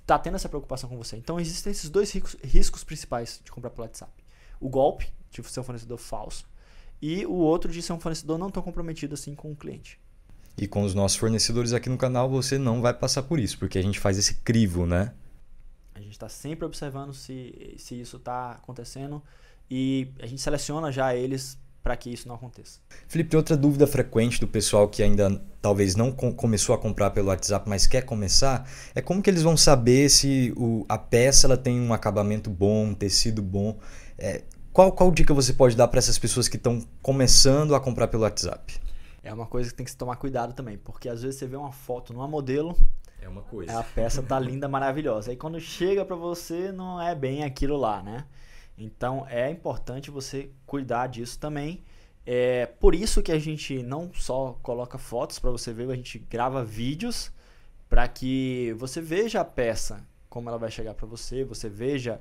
[0.00, 1.16] estar tá tendo essa preocupação com você.
[1.16, 4.12] Então existem esses dois riscos, riscos principais de comprar pelo WhatsApp:
[4.58, 6.48] o golpe, de ser um fornecedor falso,
[7.02, 10.00] e o outro de ser um fornecedor não tão comprometido assim com o cliente.
[10.56, 13.78] E com os nossos fornecedores aqui no canal você não vai passar por isso, porque
[13.78, 15.12] a gente faz esse crivo, né?
[15.94, 19.22] A gente está sempre observando se, se isso está acontecendo
[19.70, 22.80] e a gente seleciona já eles para que isso não aconteça.
[23.08, 27.10] Felipe, tem outra dúvida frequente do pessoal que ainda talvez não com, começou a comprar
[27.10, 31.46] pelo WhatsApp, mas quer começar, é como que eles vão saber se o, a peça
[31.46, 33.78] ela tem um acabamento bom, um tecido bom.
[34.18, 38.08] É, qual, qual dica você pode dar para essas pessoas que estão começando a comprar
[38.08, 38.78] pelo WhatsApp?
[39.22, 41.56] É uma coisa que tem que se tomar cuidado também, porque às vezes você vê
[41.56, 42.76] uma foto numa modelo,
[43.22, 43.78] é uma coisa.
[43.78, 45.30] A peça tá linda, maravilhosa.
[45.30, 48.24] Aí quando chega para você, não é bem aquilo lá, né?
[48.80, 51.84] Então é importante você cuidar disso também.
[52.26, 56.18] É por isso que a gente não só coloca fotos para você ver, a gente
[56.18, 57.32] grava vídeos
[57.88, 62.20] para que você veja a peça, como ela vai chegar para você, você veja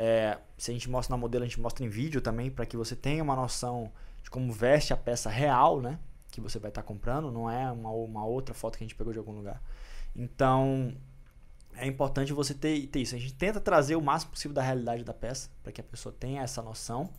[0.00, 2.76] é, se a gente mostra na modelo, a gente mostra em vídeo também, para que
[2.76, 3.90] você tenha uma noção
[4.22, 5.98] de como veste a peça real, né?
[6.30, 8.94] Que você vai estar tá comprando, não é uma, uma outra foto que a gente
[8.94, 9.60] pegou de algum lugar.
[10.14, 10.94] Então,
[11.80, 13.14] é importante você ter, ter isso.
[13.14, 16.14] A gente tenta trazer o máximo possível da realidade da peça, para que a pessoa
[16.18, 17.10] tenha essa noção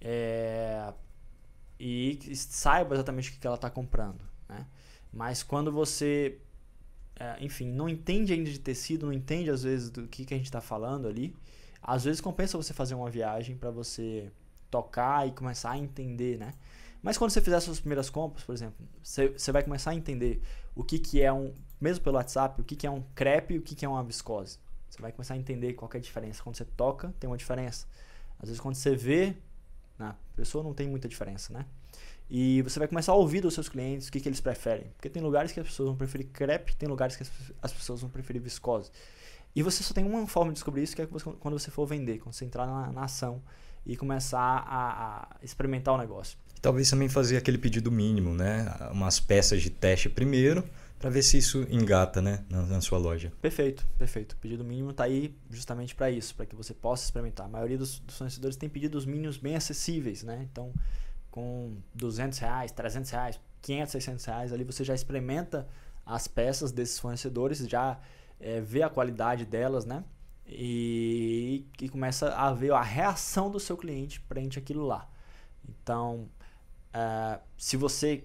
[0.00, 0.92] é,
[1.78, 4.20] e saiba exatamente o que ela está comprando.
[4.48, 4.66] Né?
[5.12, 6.38] Mas quando você,
[7.16, 10.36] é, enfim, não entende ainda de tecido, não entende às vezes do que, que a
[10.36, 11.36] gente está falando ali,
[11.82, 14.30] às vezes compensa você fazer uma viagem para você
[14.70, 16.54] tocar e começar a entender, né?
[17.02, 20.40] Mas quando você fizer suas primeiras compras, por exemplo, você, você vai começar a entender
[20.74, 23.58] o que, que é um, mesmo pelo WhatsApp, o que, que é um crepe e
[23.58, 24.58] o que, que é uma viscose.
[24.88, 26.42] Você vai começar a entender qual é a diferença.
[26.42, 27.86] Quando você toca, tem uma diferença.
[28.38, 29.34] Às vezes quando você vê,
[29.98, 31.66] né, pessoa não tem muita diferença, né?
[32.30, 34.86] E você vai começar a ouvir dos seus clientes o que, que eles preferem.
[34.96, 37.24] Porque tem lugares que as pessoas vão preferir crepe, tem lugares que
[37.60, 38.90] as pessoas vão preferir viscose.
[39.54, 42.18] E você só tem uma forma de descobrir isso, que é quando você for vender,
[42.18, 43.42] quando você entrar na, na ação
[43.84, 46.38] e começar a, a, experimentar o negócio.
[46.60, 48.74] Talvez também fazer aquele pedido mínimo, né?
[48.92, 50.64] Umas peças de teste primeiro,
[51.02, 53.32] para ver se isso engata, né, na, na, sua loja.
[53.42, 54.34] Perfeito, perfeito.
[54.34, 57.46] O pedido mínimo está aí justamente para isso, para que você possa experimentar.
[57.46, 60.46] A maioria dos, dos fornecedores tem pedidos mínimos bem acessíveis, né?
[60.50, 60.72] Então,
[61.28, 65.66] com 200 reais, 300 reais, 500, 600 reais, ali você já experimenta
[66.06, 67.98] as peças desses fornecedores, já
[68.38, 70.04] é, vê a qualidade delas, né?
[70.46, 75.10] E, e começa a ver a reação do seu cliente frente aquilo lá.
[75.68, 76.28] Então,
[76.94, 78.22] é, se você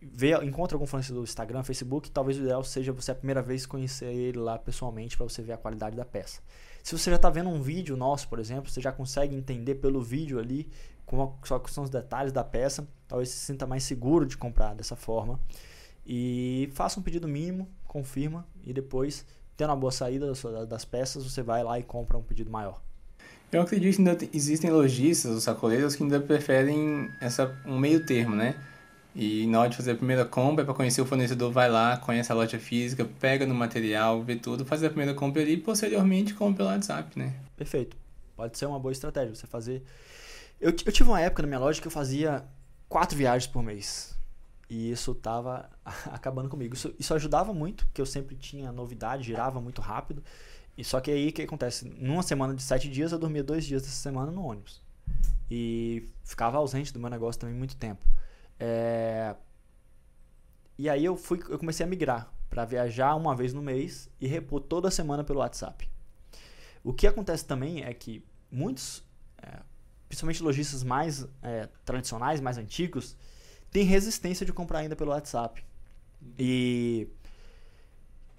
[0.00, 3.66] vê, encontra algum fornecedor do Instagram, Facebook, talvez o ideal seja você a primeira vez
[3.66, 6.40] conhecer ele lá pessoalmente para você ver a qualidade da peça.
[6.82, 10.00] Se você já está vendo um vídeo nosso, por exemplo, você já consegue entender pelo
[10.00, 10.68] vídeo ali
[11.04, 15.40] quais são os detalhes da peça, talvez se sinta mais seguro de comprar dessa forma.
[16.06, 19.24] E faça um pedido mínimo, confirma e depois
[19.56, 20.30] tendo uma boa saída
[20.66, 22.80] das peças, você vai lá e compra um pedido maior.
[23.50, 28.36] Eu acredito que ainda existem lojistas ou sacoleiros que ainda preferem essa, um meio termo,
[28.36, 28.54] né?
[29.18, 32.30] E na hora de fazer a primeira compra, para conhecer o fornecedor, vai lá, conhece
[32.30, 36.34] a loja física, pega no material, vê tudo, faz a primeira compra ali e posteriormente
[36.34, 37.34] compra pelo WhatsApp, né?
[37.56, 37.96] Perfeito.
[38.36, 39.82] Pode ser uma boa estratégia você fazer.
[40.60, 42.44] Eu, eu tive uma época na minha loja que eu fazia
[42.90, 44.14] quatro viagens por mês.
[44.68, 45.70] E isso tava
[46.12, 46.74] acabando comigo.
[46.74, 50.22] Isso, isso ajudava muito, porque eu sempre tinha novidade, girava muito rápido.
[50.76, 51.88] E só que aí o que acontece?
[51.98, 54.82] Numa semana de sete dias, eu dormia dois dias dessa semana no ônibus.
[55.50, 58.06] E ficava ausente do meu negócio também muito tempo.
[58.58, 59.34] É...
[60.78, 64.26] E aí eu fui, eu comecei a migrar para viajar uma vez no mês e
[64.26, 65.88] repor toda semana pelo WhatsApp.
[66.84, 69.02] O que acontece também é que muitos,
[69.42, 69.58] é,
[70.08, 73.16] principalmente lojistas mais é, tradicionais, mais antigos,
[73.70, 75.64] tem resistência de comprar ainda pelo WhatsApp.
[76.38, 77.08] E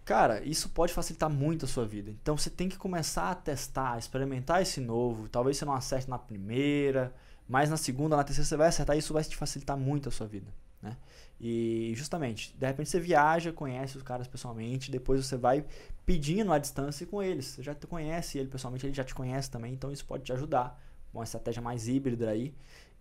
[0.07, 2.09] Cara, isso pode facilitar muito a sua vida.
[2.09, 5.27] Então você tem que começar a testar, experimentar esse novo.
[5.27, 7.13] Talvez você não acerte na primeira,
[7.47, 8.95] mas na segunda, na terceira você vai acertar.
[8.95, 10.47] E isso vai te facilitar muito a sua vida.
[10.81, 10.95] Né?
[11.39, 15.65] E justamente, de repente você viaja, conhece os caras pessoalmente, depois você vai
[16.05, 17.45] pedindo a distância com eles.
[17.45, 20.81] Você já conhece ele pessoalmente, ele já te conhece também, então isso pode te ajudar.
[21.13, 22.53] Uma estratégia mais híbrida aí.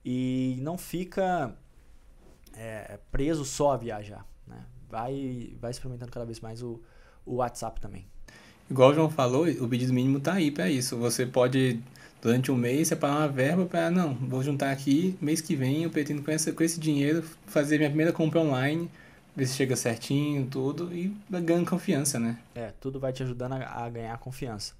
[0.04, 1.54] E não fica
[2.54, 4.26] é, preso só a viajar.
[4.46, 4.64] Né?
[4.88, 6.80] Vai, vai experimentando cada vez mais o,
[7.24, 8.06] o WhatsApp também.
[8.70, 10.96] Igual o João falou, o pedido mínimo está aí para isso.
[10.96, 11.80] Você pode,
[12.26, 15.90] durante um mês, separar uma verba para, não, vou juntar aqui, mês que vem eu
[15.90, 18.90] pretendo com esse, com esse dinheiro fazer minha primeira compra online,
[19.36, 22.36] ver se chega certinho, tudo, e ganhando confiança, né?
[22.52, 24.74] É, tudo vai te ajudando a, a ganhar confiança.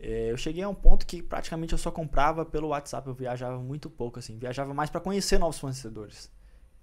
[0.00, 3.60] É, eu cheguei a um ponto que praticamente eu só comprava pelo WhatsApp, eu viajava
[3.60, 6.28] muito pouco, assim, viajava mais para conhecer novos fornecedores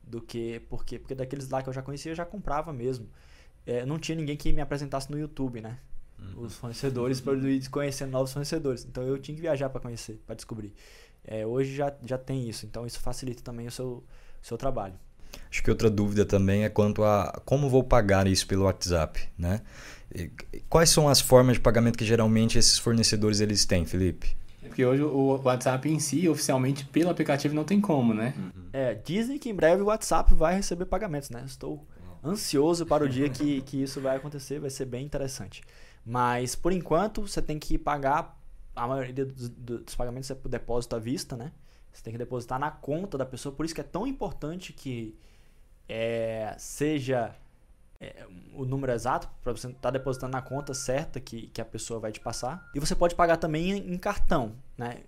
[0.02, 3.10] do que porque porque daqueles lá que eu já conhecia eu já comprava mesmo
[3.66, 5.78] é, não tinha ninguém que me apresentasse no YouTube, né?
[6.20, 6.46] Uhum.
[6.46, 8.86] Os fornecedores para ir conhecendo novos fornecedores.
[8.86, 10.74] Então eu tinha que viajar para conhecer, para descobrir.
[11.24, 14.04] É, hoje já, já tem isso, então isso facilita também o seu,
[14.42, 14.96] seu trabalho.
[15.52, 19.62] Acho que outra dúvida também é quanto a como vou pagar isso pelo WhatsApp, né?
[20.14, 20.32] E
[20.70, 24.36] quais são as formas de pagamento que geralmente esses fornecedores eles têm, Felipe?
[24.64, 28.34] É porque hoje o WhatsApp em si, oficialmente pelo aplicativo, não tem como, né?
[28.38, 28.70] Uhum.
[28.74, 31.44] É, dizem que em breve o WhatsApp vai receber pagamentos, né?
[31.46, 31.86] Estou
[32.24, 35.62] ansioso para o dia que, que isso vai acontecer, vai ser bem interessante.
[36.10, 38.42] Mas, por enquanto, você tem que pagar,
[38.74, 41.52] a maioria dos, dos pagamentos é por depósito à vista, né?
[41.92, 45.20] Você tem que depositar na conta da pessoa, por isso que é tão importante que
[45.90, 47.36] é, seja
[48.00, 51.66] é, o número exato, para você estar tá depositando na conta certa que, que a
[51.66, 52.70] pessoa vai te passar.
[52.74, 55.02] E você pode pagar também em, cartão, né?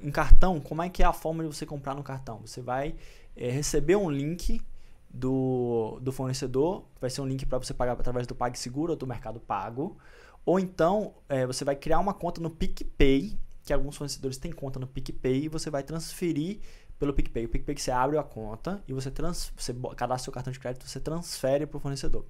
[0.00, 2.40] Em cartão, como é que é a forma de você comprar no cartão?
[2.46, 2.94] Você vai
[3.36, 4.62] é, receber um link
[5.10, 9.06] do, do fornecedor, vai ser um link para você pagar através do PagSeguro ou do
[9.06, 9.98] Mercado Pago.
[10.46, 14.78] Ou então é, você vai criar uma conta no PicPay, que alguns fornecedores têm conta
[14.78, 16.60] no PicPay, e você vai transferir
[16.98, 17.46] pelo PicPay.
[17.46, 20.60] O PicPay que você abre a conta e você, trans, você cadastra seu cartão de
[20.60, 22.24] crédito, você transfere para o fornecedor.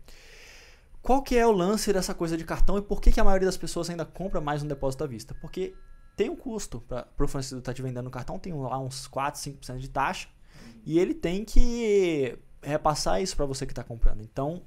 [1.03, 3.47] Qual que é o lance dessa coisa de cartão e por que, que a maioria
[3.47, 5.35] das pessoas ainda compra mais um depósito à vista?
[5.35, 5.75] Porque
[6.17, 9.07] tem um custo para o fornecedor estar tá te vendendo no cartão, tem lá uns
[9.07, 10.29] 4, 5% de taxa,
[10.85, 14.23] e ele tem que repassar isso para você que está comprando.
[14.23, 14.63] Então,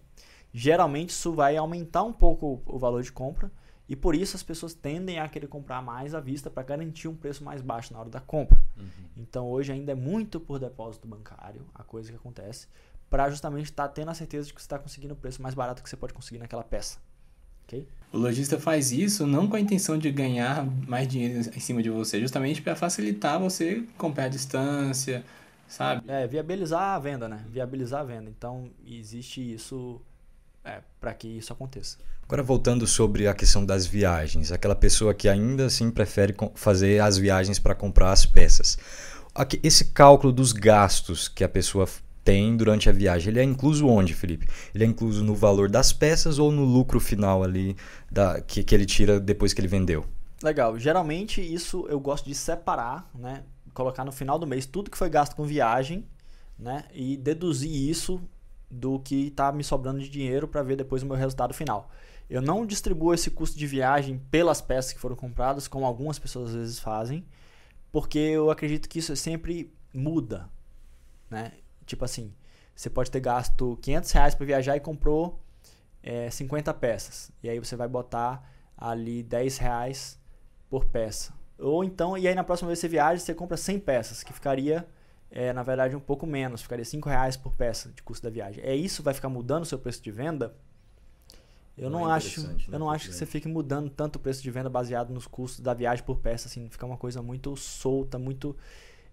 [0.53, 3.51] geralmente isso vai aumentar um pouco o valor de compra
[3.87, 7.15] e por isso as pessoas tendem a querer comprar mais à vista para garantir um
[7.15, 8.61] preço mais baixo na hora da compra.
[8.77, 8.85] Uhum.
[9.17, 12.67] Então, hoje ainda é muito por depósito bancário a coisa que acontece
[13.09, 15.55] para justamente estar tá tendo a certeza de que você está conseguindo o preço mais
[15.55, 16.99] barato que você pode conseguir naquela peça.
[17.63, 17.87] Okay?
[18.13, 21.89] O lojista faz isso não com a intenção de ganhar mais dinheiro em cima de
[21.89, 25.23] você, justamente para facilitar você comprar a distância,
[25.67, 26.03] sabe?
[26.07, 27.43] É, viabilizar a venda, né?
[27.47, 28.29] Viabilizar a venda.
[28.29, 29.99] Então, existe isso
[30.63, 31.97] é, para que isso aconteça.
[32.23, 37.17] Agora, voltando sobre a questão das viagens, aquela pessoa que ainda assim prefere fazer as
[37.17, 38.77] viagens para comprar as peças.
[39.63, 41.87] Esse cálculo dos gastos que a pessoa
[42.23, 44.47] tem durante a viagem, ele é incluso onde, Felipe?
[44.75, 47.75] Ele é incluso no valor das peças ou no lucro final ali
[48.11, 50.05] da, que, que ele tira depois que ele vendeu?
[50.43, 50.77] Legal.
[50.77, 53.43] Geralmente isso eu gosto de separar, né?
[53.73, 56.05] colocar no final do mês tudo que foi gasto com viagem,
[56.57, 56.83] né?
[56.93, 58.21] E deduzir isso
[58.69, 61.89] do que está me sobrando de dinheiro para ver depois o meu resultado final.
[62.29, 66.49] Eu não distribuo esse custo de viagem pelas peças que foram compradas, como algumas pessoas
[66.49, 67.25] às vezes fazem,
[67.91, 70.47] porque eu acredito que isso sempre muda,
[71.29, 71.53] né?
[71.85, 72.31] Tipo assim,
[72.75, 75.39] você pode ter gasto 500 reais para viajar e comprou
[76.03, 77.31] é, 50 peças.
[77.41, 80.19] E aí você vai botar ali 10 reais
[80.69, 81.33] por peça.
[81.57, 84.31] Ou então, e aí na próxima vez que você viaja, você compra 100 peças, que
[84.31, 84.87] ficaria,
[85.31, 88.63] é, na verdade, um pouco menos, ficaria 5 reais por peça de custo da viagem.
[88.63, 90.55] É isso vai ficar mudando o seu preço de venda?
[91.77, 94.19] Eu não, não é acho, né, eu não acho que você fique mudando tanto o
[94.19, 97.55] preço de venda baseado nos custos da viagem por peça, assim, fica uma coisa muito
[97.55, 98.55] solta, muito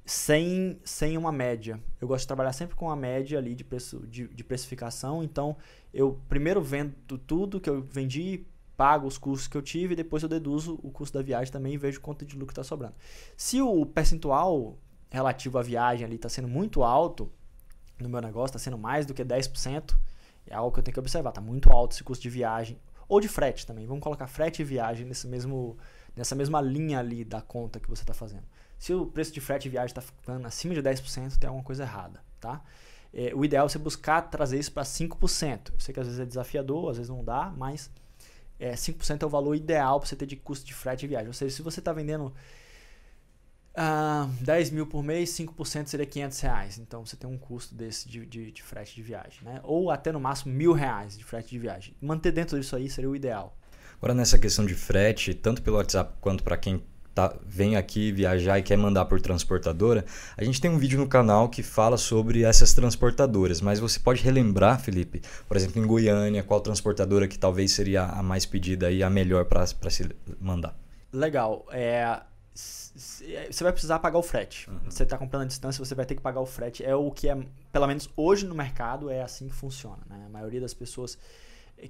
[0.05, 1.81] sem, sem uma média.
[2.01, 5.57] Eu gosto de trabalhar sempre com a média ali de preço de, de precificação, então
[5.95, 8.45] eu primeiro vendo tudo que eu vendi
[8.77, 11.75] pago os custos que eu tive e depois eu deduzo o custo da viagem também
[11.75, 12.95] e vejo quanto de lucro está sobrando.
[13.37, 14.77] Se o percentual
[15.11, 17.31] relativo à viagem ali está sendo muito alto
[17.99, 19.97] no meu negócio, está sendo mais do que 10%,
[20.47, 21.31] é algo que eu tenho que observar.
[21.31, 23.87] Está muito alto esse custo de viagem ou de frete também.
[23.87, 25.77] Vamos colocar frete e viagem nesse mesmo,
[26.15, 28.45] nessa mesma linha ali da conta que você está fazendo.
[28.79, 31.85] Se o preço de frete e viagem está ficando acima de 10%, tem alguma coisa
[31.85, 32.63] errada, tá?
[33.13, 35.73] É, o ideal é você buscar trazer isso para 5%.
[35.73, 37.91] Eu sei que às vezes é desafiador, às vezes não dá, mas
[38.61, 41.29] é, 5% é o valor ideal para você ter de custo de frete e viagem.
[41.29, 42.33] Ou seja, se você está vendendo
[43.77, 46.79] Uh, 10 mil por mês, 5% seria 500 reais.
[46.79, 49.41] Então você tem um custo desse de, de, de, frete de viagem.
[49.43, 49.61] Né?
[49.63, 51.95] Ou até no máximo mil reais de frete de viagem.
[52.01, 53.55] Manter dentro disso aí seria o ideal.
[53.99, 56.83] Agora nessa questão de frete, tanto pelo WhatsApp quanto para quem
[57.15, 60.07] tá, vem aqui viajar e quer mandar por transportadora,
[60.39, 63.61] a gente tem um vídeo no canal que fala sobre essas transportadoras.
[63.61, 68.23] Mas você pode relembrar, Felipe, por exemplo, em Goiânia, qual transportadora que talvez seria a
[68.23, 70.09] mais pedida e a melhor para se
[70.41, 70.75] mandar?
[71.13, 71.67] Legal.
[71.71, 72.21] É, é,
[72.97, 74.69] você vai precisar pagar o frete.
[74.71, 74.91] Uhum.
[74.91, 76.85] Você está comprando a distância, você vai ter que pagar o frete.
[76.85, 77.37] É o que é,
[77.71, 80.03] pelo menos hoje no mercado, é assim que funciona.
[80.09, 80.25] Né?
[80.27, 81.19] A maioria das pessoas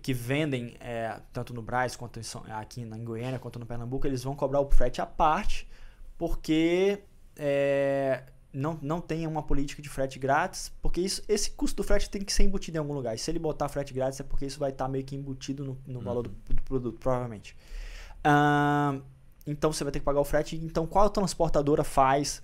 [0.03, 4.35] que vendem, é, tanto no Braz quanto aqui na Goiânia, quanto no Pernambuco, eles vão
[4.35, 5.69] cobrar o frete à parte,
[6.19, 6.99] porque
[7.37, 12.11] é, não, não tem uma política de frete grátis, porque isso, esse custo do frete
[12.11, 13.15] tem que ser embutido em algum lugar.
[13.15, 15.65] E se ele botar frete grátis, é porque isso vai estar tá meio que embutido
[15.65, 16.05] no, no uhum.
[16.05, 17.57] valor do, do, produto, provavelmente.
[18.27, 19.03] Uh,
[19.47, 20.57] então você vai ter que pagar o frete.
[20.57, 22.43] Então qual transportadora faz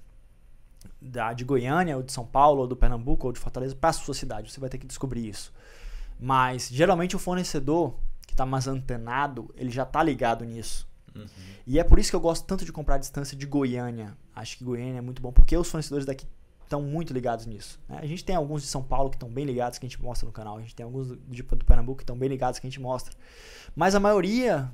[1.00, 3.92] da, de Goiânia, ou de São Paulo, ou do Pernambuco, ou de Fortaleza para a
[3.92, 4.52] sua cidade?
[4.52, 5.52] Você vai ter que descobrir isso.
[6.18, 7.94] Mas geralmente o fornecedor
[8.26, 10.88] que está mais antenado, ele já está ligado nisso.
[11.14, 11.26] Uhum.
[11.66, 14.16] E é por isso que eu gosto tanto de comprar a distância de Goiânia.
[14.34, 16.26] Acho que Goiânia é muito bom, porque os fornecedores daqui
[16.62, 17.78] estão muito ligados nisso.
[17.88, 17.98] Né?
[18.00, 20.26] A gente tem alguns de São Paulo que estão bem ligados, que a gente mostra
[20.26, 20.56] no canal.
[20.56, 23.14] A gente tem alguns do, do Pernambuco que estão bem ligados, que a gente mostra.
[23.76, 24.72] Mas a maioria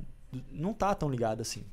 [0.53, 1.65] não está tão ligada assim.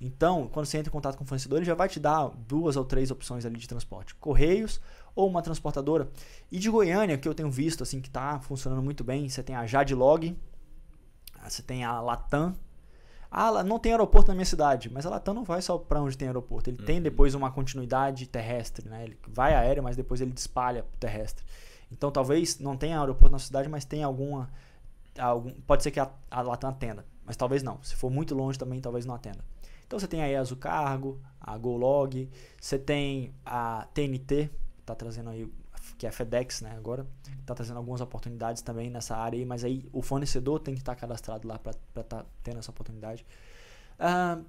[0.00, 2.76] Então, quando você entra em contato com o fornecedor, ele já vai te dar duas
[2.76, 4.80] ou três opções ali de transporte: Correios
[5.14, 6.08] ou uma transportadora.
[6.50, 9.54] E de Goiânia, que eu tenho visto assim que está funcionando muito bem, você tem
[9.54, 10.36] a Jadlog,
[11.42, 12.54] você tem a Latam.
[13.30, 16.16] Ah, não tem aeroporto na minha cidade, mas a Latam não vai só para onde
[16.16, 16.70] tem aeroporto.
[16.70, 16.84] Ele uhum.
[16.84, 19.04] tem depois uma continuidade terrestre, né?
[19.04, 21.44] Ele vai aéreo, mas depois ele espalha terrestre.
[21.90, 24.50] Então talvez não tenha aeroporto na cidade, mas tenha alguma
[25.18, 27.82] algum, pode ser que a, a Latam atenda, mas talvez não.
[27.82, 29.44] Se for muito longe também talvez não atenda.
[29.94, 32.28] Então você tem a Azul Cargo, a GoLog,
[32.60, 35.48] você tem a TNT, está trazendo aí,
[35.96, 37.06] que é a FedEx, né, agora,
[37.38, 40.96] está trazendo algumas oportunidades também nessa área aí, mas aí o fornecedor tem que estar
[40.96, 43.24] tá cadastrado lá para estar tá tendo essa oportunidade.
[44.00, 44.44] Uh,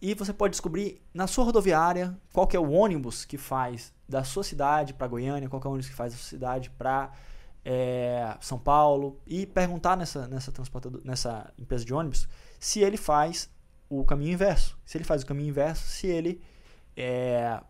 [0.00, 4.22] e você pode descobrir na sua rodoviária qual que é o ônibus que faz da
[4.22, 7.10] sua cidade para Goiânia, qual que é o ônibus que faz da sua cidade para
[7.64, 10.52] é, São Paulo e perguntar nessa, nessa,
[11.02, 12.28] nessa empresa de ônibus
[12.60, 13.50] se ele faz
[13.88, 14.78] o caminho inverso.
[14.84, 16.40] Se ele faz o caminho inverso, se ele
[16.96, 17.60] é,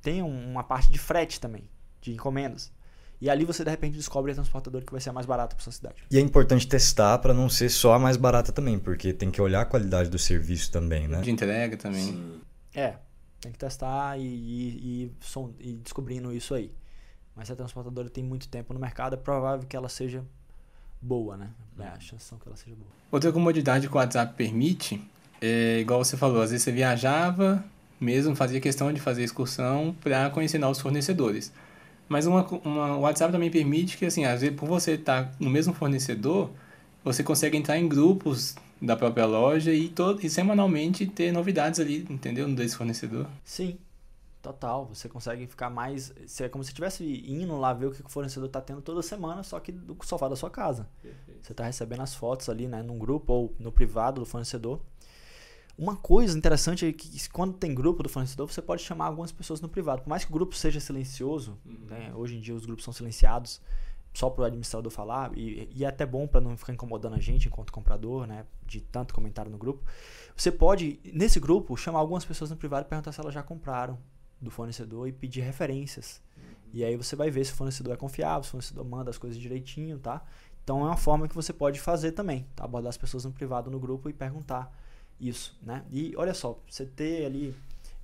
[0.00, 1.68] tem uma parte de frete também,
[2.00, 2.72] de encomendas.
[3.20, 5.62] E ali você de repente descobre a transportadora que vai ser a mais barata para
[5.62, 5.96] sua cidade.
[6.08, 9.42] E é importante testar para não ser só a mais barata também, porque tem que
[9.42, 11.20] olhar a qualidade do serviço também, né?
[11.20, 12.00] De entrega também.
[12.00, 12.40] Sim.
[12.72, 12.94] É,
[13.40, 16.72] tem que testar e, e, e, e descobrindo isso aí.
[17.34, 20.24] Mas se a transportadora tem muito tempo no mercado, é provável que ela seja
[21.00, 21.50] boa, né?
[21.78, 22.90] É a chance que ela seja boa.
[23.10, 25.00] Outra comodidade que o WhatsApp permite
[25.40, 27.64] é, igual você falou, às vezes você viajava,
[28.00, 31.52] mesmo fazia questão de fazer excursão para conhecer novos fornecedores.
[32.08, 35.34] Mas uma, uma, o WhatsApp também permite que, assim, às vezes, por você estar tá
[35.38, 36.50] no mesmo fornecedor,
[37.04, 42.06] você consegue entrar em grupos da própria loja e, todo, e semanalmente ter novidades ali,
[42.08, 42.48] entendeu?
[42.54, 43.26] Desse fornecedor.
[43.44, 43.78] Sim,
[44.40, 44.86] total.
[44.86, 46.12] Você consegue ficar mais.
[46.40, 49.42] É como se estivesse indo lá ver o que o fornecedor está tendo toda semana,
[49.42, 50.88] só que do sofá da sua casa.
[51.02, 51.40] Perfeito.
[51.42, 54.80] Você está recebendo as fotos ali, né, num grupo ou no privado do fornecedor.
[55.78, 59.60] Uma coisa interessante é que quando tem grupo do fornecedor, você pode chamar algumas pessoas
[59.60, 60.02] no privado.
[60.02, 61.86] Por mais que o grupo seja silencioso, uhum.
[61.88, 62.12] né?
[62.16, 63.60] hoje em dia os grupos são silenciados
[64.12, 67.20] só para o administrador falar, e, e é até bom para não ficar incomodando a
[67.20, 68.44] gente enquanto comprador, né?
[68.66, 69.84] de tanto comentário no grupo.
[70.34, 73.96] Você pode, nesse grupo, chamar algumas pessoas no privado e perguntar se elas já compraram
[74.40, 76.20] do fornecedor e pedir referências.
[76.36, 76.42] Uhum.
[76.72, 79.18] E aí você vai ver se o fornecedor é confiável, se o fornecedor manda as
[79.18, 80.24] coisas direitinho, tá?
[80.64, 82.64] Então é uma forma que você pode fazer também, tá?
[82.64, 84.76] Abordar as pessoas no privado no grupo e perguntar
[85.20, 85.82] isso, né?
[85.90, 87.54] E olha só, você ter ali,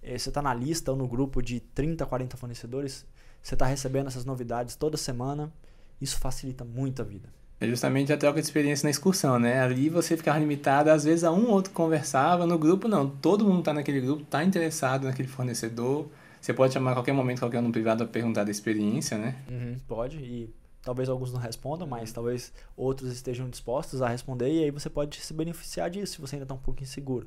[0.03, 3.07] é, você está na lista ou no grupo de 30, 40 fornecedores,
[3.43, 5.53] você está recebendo essas novidades toda semana,
[6.01, 7.29] isso facilita muito a vida.
[7.61, 9.61] É justamente a troca de experiência na excursão, né?
[9.61, 13.45] Ali você ficava limitado, às vezes a um ou outro conversava, no grupo não, todo
[13.45, 16.09] mundo está naquele grupo, está interessado naquele fornecedor,
[16.41, 19.37] você pode chamar a qualquer momento qualquer um no privado para perguntar da experiência, né?
[19.49, 20.53] Uhum, pode, e
[20.85, 25.19] Talvez alguns não respondam, mas talvez outros estejam dispostos a responder e aí você pode
[25.21, 27.27] se beneficiar disso se você ainda está um pouco inseguro,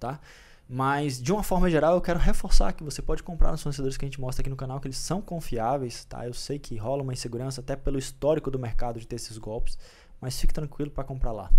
[0.00, 0.20] tá?
[0.68, 4.04] Mas de uma forma geral, eu quero reforçar que você pode comprar nos fornecedores que
[4.04, 6.26] a gente mostra aqui no canal, que eles são confiáveis, tá?
[6.26, 9.78] Eu sei que rola uma insegurança até pelo histórico do mercado de ter esses golpes,
[10.20, 11.50] mas fique tranquilo para comprar lá.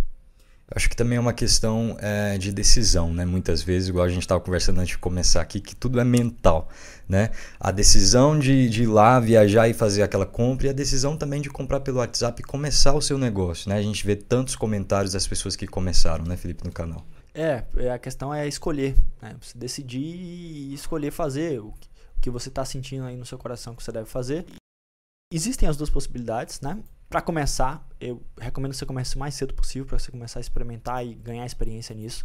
[0.76, 3.26] Acho que também é uma questão é, de decisão, né?
[3.26, 6.70] Muitas vezes, igual a gente estava conversando antes de começar aqui, que tudo é mental,
[7.08, 7.32] né?
[7.60, 11.42] A decisão de, de ir lá, viajar e fazer aquela compra e a decisão também
[11.42, 13.78] de comprar pelo WhatsApp e começar o seu negócio, né?
[13.78, 17.04] A gente vê tantos comentários das pessoas que começaram, né, Felipe, no canal.
[17.34, 19.36] É, é, a questão é escolher, né?
[19.42, 21.74] Você decidir e escolher fazer o
[22.22, 24.46] que você está sentindo aí no seu coração que você deve fazer.
[25.34, 26.78] Existem as duas possibilidades, né?
[27.10, 30.42] Para começar, eu recomendo que você comece o mais cedo possível para você começar a
[30.42, 32.24] experimentar e ganhar experiência nisso.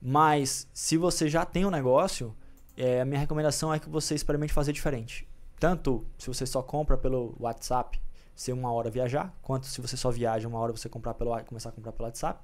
[0.00, 2.32] Mas se você já tem um negócio,
[2.76, 5.26] é, a minha recomendação é que você experimente fazer diferente.
[5.58, 8.00] Tanto se você só compra pelo WhatsApp,
[8.34, 11.70] ser uma hora viajar, quanto se você só viaja uma hora você comprar pelo começar
[11.70, 12.40] a comprar pelo WhatsApp,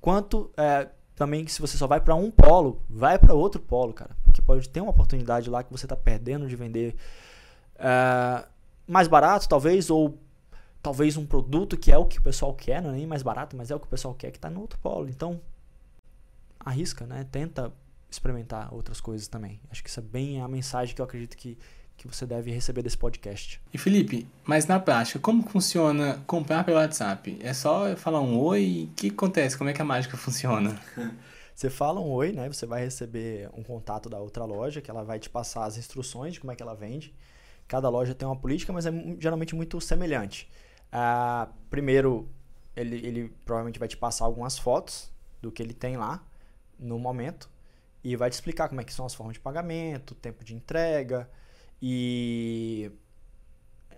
[0.00, 4.16] quanto é, também se você só vai para um polo, vai para outro polo, cara,
[4.22, 6.94] porque pode ter uma oportunidade lá que você está perdendo de vender
[7.76, 8.44] é,
[8.86, 10.18] mais barato, talvez, ou
[10.86, 13.56] talvez um produto que é o que o pessoal quer, não é nem mais barato,
[13.56, 15.08] mas é o que o pessoal quer que está no outro polo.
[15.08, 15.40] Então,
[16.60, 17.26] arrisca, né?
[17.28, 17.72] Tenta
[18.08, 19.58] experimentar outras coisas também.
[19.68, 21.58] Acho que isso é bem a mensagem que eu acredito que,
[21.96, 23.60] que você deve receber desse podcast.
[23.74, 27.36] E Felipe, mas na prática, como funciona comprar pelo WhatsApp?
[27.40, 28.88] É só falar um oi?
[28.88, 29.58] O que acontece?
[29.58, 30.80] Como é que a mágica funciona?
[31.52, 32.46] Você fala um oi, né?
[32.46, 36.34] Você vai receber um contato da outra loja, que ela vai te passar as instruções
[36.34, 37.12] de como é que ela vende.
[37.66, 40.48] Cada loja tem uma política, mas é geralmente muito semelhante.
[40.98, 42.26] Ah, primeiro,
[42.74, 46.26] ele, ele provavelmente vai te passar algumas fotos do que ele tem lá
[46.78, 47.50] no momento
[48.02, 51.28] e vai te explicar como é que são as formas de pagamento, tempo de entrega
[51.82, 52.90] e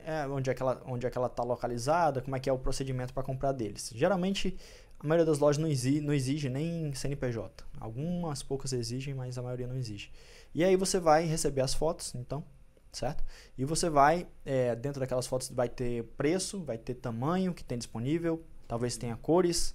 [0.04, 2.52] é, onde é que ela onde é que ela está localizada, como é que é
[2.52, 3.92] o procedimento para comprar deles.
[3.94, 4.58] Geralmente
[4.98, 7.64] a maioria das lojas não exige, não exige nem CNPJ.
[7.78, 10.10] Algumas poucas exigem, mas a maioria não exige.
[10.52, 12.44] E aí você vai receber as fotos, então,
[12.92, 13.24] certo?
[13.56, 17.78] E você vai, é, dentro daquelas fotos vai ter preço, vai ter tamanho que tem
[17.78, 19.74] disponível, talvez tenha cores,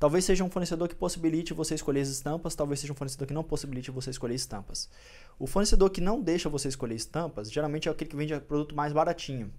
[0.00, 3.34] Talvez seja um fornecedor que possibilite você escolher as estampas, talvez seja um fornecedor que
[3.34, 4.88] não possibilite você escolher estampas.
[5.38, 8.94] O fornecedor que não deixa você escolher estampas, geralmente é aquele que vende produto mais
[8.94, 9.52] baratinho.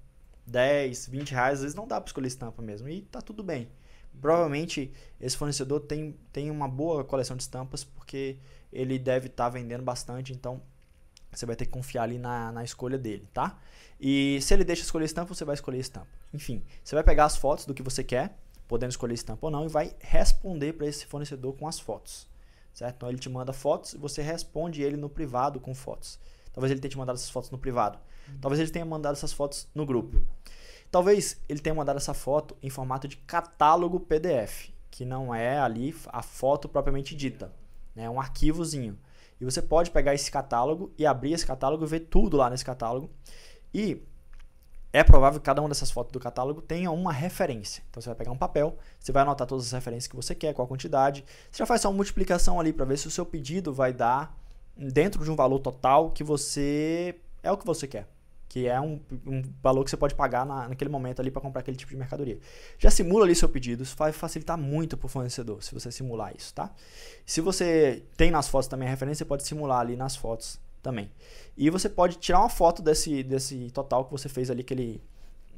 [0.48, 3.70] 10, 20 reais, às vezes não dá para escolher estampa mesmo, e tá tudo bem.
[4.20, 8.40] Provavelmente esse fornecedor tem, tem uma boa coleção de estampas, porque
[8.74, 10.60] ele deve estar tá vendendo bastante, então
[11.32, 13.58] você vai ter que confiar ali na, na escolha dele, tá?
[14.00, 16.08] E se ele deixa escolher estampa, você vai escolher estampa.
[16.34, 19.66] Enfim, você vai pegar as fotos do que você quer, podendo escolher estampa ou não,
[19.66, 22.28] e vai responder para esse fornecedor com as fotos.
[22.74, 22.96] Certo?
[22.96, 26.20] Então ele te manda fotos e você responde ele no privado com fotos.
[26.54, 28.00] Talvez ele tenha te mandado essas fotos no privado.
[28.40, 30.22] Talvez ele tenha mandado essas fotos no grupo.
[30.90, 35.96] Talvez ele tenha mandado essa foto em formato de catálogo PDF, que não é ali
[36.08, 37.54] a foto propriamente dita.
[37.96, 38.98] É um arquivozinho.
[39.42, 42.64] E você pode pegar esse catálogo e abrir esse catálogo e ver tudo lá nesse
[42.64, 43.10] catálogo.
[43.74, 44.04] E
[44.94, 47.84] é provável que cada uma dessas fotos do catálogo tenha uma referência.
[47.90, 50.54] Então você vai pegar um papel, você vai anotar todas as referências que você quer,
[50.54, 51.26] qual a quantidade.
[51.52, 54.38] Você já faz só uma multiplicação ali para ver se o seu pedido vai dar
[54.78, 58.08] dentro de um valor total que você é o que você quer.
[58.52, 61.62] Que é um, um valor que você pode pagar na, naquele momento ali para comprar
[61.62, 62.38] aquele tipo de mercadoria.
[62.78, 66.36] Já simula ali seu pedido, isso vai facilitar muito para o fornecedor se você simular
[66.36, 66.70] isso, tá?
[67.26, 71.10] Se você tem nas fotos também a referência, você pode simular ali nas fotos também.
[71.56, 75.02] E você pode tirar uma foto desse, desse total que você fez ali, aquele,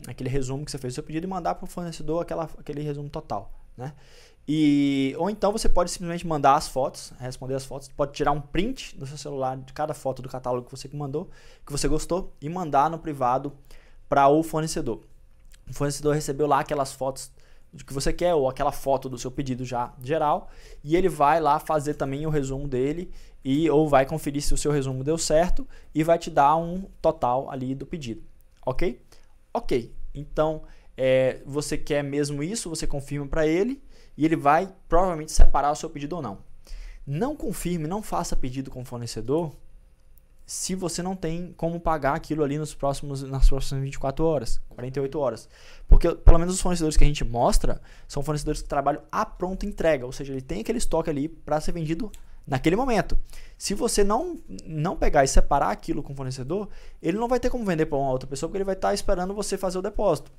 [0.06, 2.84] aquele resumo que você fez do seu pedido e mandar para o fornecedor aquela, aquele
[2.84, 3.52] resumo total.
[3.78, 3.94] Né?
[4.48, 8.42] E, ou então você pode simplesmente mandar as fotos, responder as fotos, pode tirar um
[8.42, 11.30] print do seu celular de cada foto do catálogo que você mandou,
[11.66, 13.54] que você gostou, e mandar no privado
[14.10, 15.02] para o fornecedor.
[15.70, 17.32] O fornecedor recebeu lá aquelas fotos
[17.72, 20.50] do que você quer, ou aquela foto do seu pedido já geral,
[20.84, 23.12] e ele vai lá fazer também o resumo dele
[23.44, 26.84] e ou vai conferir se o seu resumo deu certo e vai te dar um
[27.02, 28.24] total ali do pedido,
[28.66, 29.02] ok?
[29.54, 30.64] Ok, então
[30.98, 33.82] é, você quer mesmo isso, você confirma para ele
[34.18, 36.40] e ele vai provavelmente separar o seu pedido ou não.
[37.06, 39.56] Não confirme, não faça pedido com o fornecedor
[40.46, 45.20] se você não tem como pagar aquilo ali nos próximos, nas próximas 24 horas, 48
[45.20, 45.50] horas.
[45.88, 49.66] Porque, pelo menos, os fornecedores que a gente mostra são fornecedores que trabalham a pronta
[49.66, 52.12] entrega, ou seja, ele tem aquele estoque ali para ser vendido
[52.46, 53.18] naquele momento.
[53.58, 56.68] Se você não, não pegar e separar aquilo com o fornecedor,
[57.02, 58.94] ele não vai ter como vender para uma outra pessoa porque ele vai estar tá
[58.94, 60.32] esperando você fazer o depósito.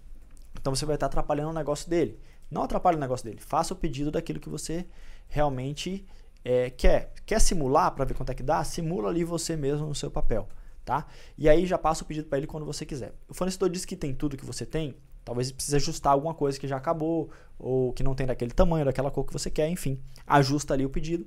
[0.65, 2.19] Então você vai estar atrapalhando o negócio dele.
[2.51, 3.39] Não atrapalhe o negócio dele.
[3.39, 4.87] Faça o pedido daquilo que você
[5.29, 6.07] realmente
[6.43, 7.13] é, quer.
[7.27, 8.65] Quer simular para ver quanto é que dá?
[8.65, 10.49] Simula ali você mesmo no seu papel.
[10.83, 11.07] Tá?
[11.37, 13.13] E aí já passa o pedido para ele quando você quiser.
[13.29, 16.67] O fornecedor diz que tem tudo que você tem, talvez precise ajustar alguma coisa que
[16.67, 20.73] já acabou ou que não tem daquele tamanho, daquela cor que você quer, enfim, ajusta
[20.73, 21.27] ali o pedido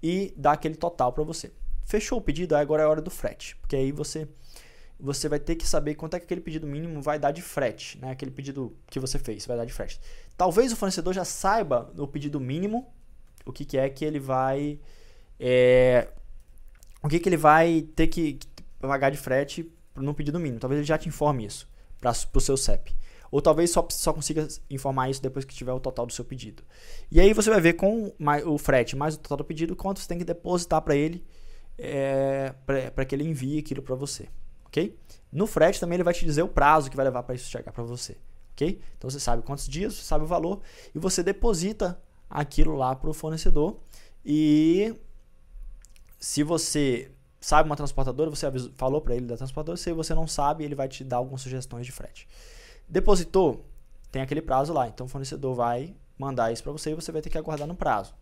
[0.00, 1.52] e dá aquele total para você.
[1.84, 4.28] Fechou o pedido, agora é hora do frete, porque aí você
[4.98, 7.98] você vai ter que saber quanto é que aquele pedido mínimo vai dar de frete,
[7.98, 8.10] né?
[8.10, 10.00] Aquele pedido que você fez vai dar de frete.
[10.36, 12.92] Talvez o fornecedor já saiba no pedido mínimo
[13.44, 14.80] o que, que é que ele vai
[15.38, 16.08] é,
[17.02, 18.38] o que, que ele vai ter que
[18.80, 20.60] pagar de frete no pedido mínimo.
[20.60, 21.68] Talvez ele já te informe isso
[22.00, 22.96] para o seu CEP.
[23.30, 26.62] Ou talvez só, só consiga informar isso depois que tiver o total do seu pedido.
[27.10, 28.12] E aí você vai ver com
[28.46, 31.24] o frete mais o total do pedido quanto você tem que depositar para ele
[31.78, 32.54] é,
[32.94, 34.28] para que ele envie aquilo para você,
[34.66, 34.98] ok?
[35.32, 37.72] No frete também ele vai te dizer o prazo que vai levar para isso chegar
[37.72, 38.16] para você,
[38.52, 38.80] ok?
[38.96, 40.60] Então você sabe quantos dias, você sabe o valor
[40.94, 43.78] e você deposita aquilo lá para o fornecedor
[44.24, 44.94] e
[46.18, 47.10] se você
[47.40, 50.74] sabe uma transportadora, você avisou, falou para ele da transportadora, se você não sabe, ele
[50.74, 52.26] vai te dar algumas sugestões de frete.
[52.88, 53.64] Depositou,
[54.10, 57.22] tem aquele prazo lá, então o fornecedor vai mandar isso para você e você vai
[57.22, 58.14] ter que aguardar no prazo.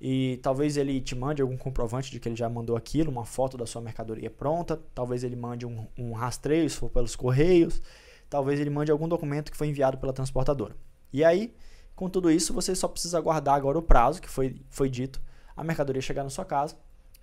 [0.00, 3.56] E talvez ele te mande algum comprovante de que ele já mandou aquilo, uma foto
[3.56, 7.80] da sua mercadoria pronta, talvez ele mande um, um rastreio, se for pelos correios,
[8.28, 10.76] talvez ele mande algum documento que foi enviado pela transportadora.
[11.12, 11.54] E aí,
[11.94, 15.20] com tudo isso, você só precisa aguardar agora o prazo que foi, foi dito,
[15.56, 16.76] a mercadoria chegar na sua casa,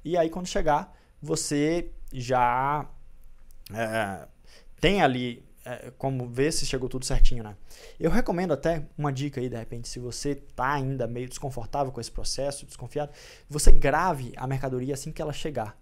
[0.03, 2.89] e aí quando chegar, você já
[3.71, 4.27] é,
[4.81, 7.55] tem ali é, como ver se chegou tudo certinho, né?
[7.99, 12.01] Eu recomendo até uma dica aí, de repente, se você tá ainda meio desconfortável com
[12.01, 13.11] esse processo, desconfiado,
[13.49, 15.77] você grave a mercadoria assim que ela chegar.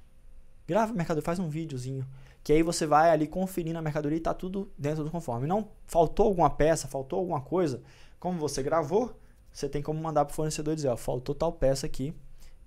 [0.67, 2.07] Grave a mercadoria, faz um videozinho,
[2.43, 5.47] que aí você vai ali conferindo a mercadoria e tá tudo dentro do conforme.
[5.47, 7.81] Não faltou alguma peça, faltou alguma coisa,
[8.19, 9.19] como você gravou,
[9.51, 12.13] você tem como mandar pro fornecedor e dizer, ó, faltou tal peça aqui,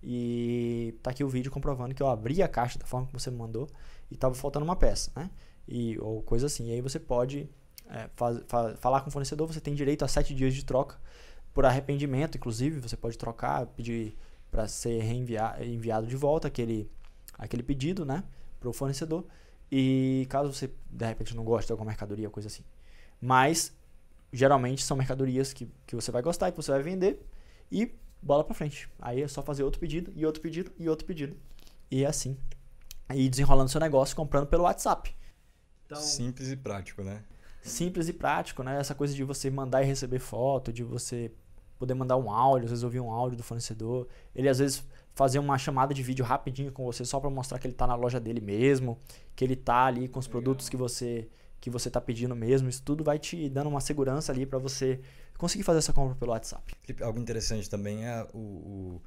[0.06, 3.30] e tá aqui o vídeo comprovando que eu abri a caixa da forma que você
[3.30, 3.66] me mandou
[4.10, 5.30] e tava faltando uma peça, né?
[5.66, 6.68] E, ou coisa assim.
[6.68, 7.48] E aí você pode
[7.88, 8.40] é, faz,
[8.78, 10.98] falar com o fornecedor, você tem direito a sete dias de troca
[11.54, 14.16] por arrependimento, inclusive, você pode trocar, pedir
[14.50, 16.90] para ser reenviado enviado de volta aquele,
[17.38, 18.24] aquele pedido, né,
[18.58, 19.24] para o fornecedor.
[19.70, 22.64] E caso você de repente não goste de alguma mercadoria, coisa assim.
[23.20, 23.72] Mas
[24.32, 27.24] geralmente são mercadorias que, que você vai gostar e que você vai vender
[27.70, 28.88] e bola para frente.
[29.00, 31.36] Aí é só fazer outro pedido e outro pedido e outro pedido.
[31.90, 32.36] E é assim.
[33.14, 35.14] E desenrolando seu negócio comprando pelo WhatsApp.
[35.86, 37.22] Então, simples e prático, né?
[37.62, 38.78] Simples e prático, né?
[38.78, 41.32] Essa coisa de você mandar e receber foto, de você
[41.78, 44.06] poder mandar um áudio, às vezes ouvir um áudio do fornecedor.
[44.34, 47.66] Ele às vezes fazer uma chamada de vídeo rapidinho com você só para mostrar que
[47.66, 48.98] ele está na loja dele mesmo,
[49.34, 50.42] que ele está ali com os Legal.
[50.42, 51.28] produtos que você
[51.60, 52.68] que você está pedindo mesmo.
[52.68, 55.00] Isso tudo vai te dando uma segurança ali para você
[55.38, 56.76] conseguir fazer essa compra pelo WhatsApp.
[56.82, 59.02] Felipe, algo interessante também é o, o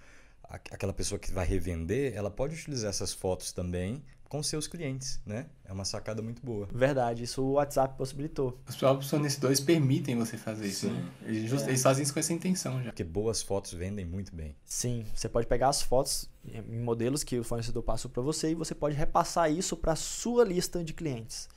[0.50, 5.48] aquela pessoa que vai revender, ela pode utilizar essas fotos também com seus clientes, né?
[5.64, 6.68] É uma sacada muito boa.
[6.74, 8.60] Verdade, isso o WhatsApp possibilitou.
[8.68, 11.10] Os próprios fornecedores permitem você fazer isso, né?
[11.24, 11.70] Eles, just, é.
[11.70, 12.92] eles, fazem isso com essa intenção já.
[12.92, 14.56] Porque boas fotos vendem muito bem.
[14.66, 18.56] Sim, você pode pegar as fotos em modelos que o fornecedor passou para você e
[18.56, 21.48] você pode repassar isso para sua lista de clientes.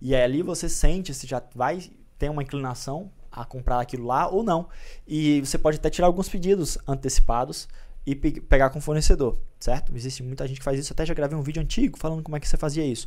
[0.00, 4.42] E ali você sente se já vai ter uma inclinação a comprar aquilo lá ou
[4.42, 4.68] não.
[5.06, 7.68] E você pode até tirar alguns pedidos antecipados
[8.10, 9.94] e pegar com o fornecedor, certo?
[9.94, 12.40] Existe muita gente que faz isso, até já gravei um vídeo antigo falando como é
[12.40, 13.06] que você fazia isso.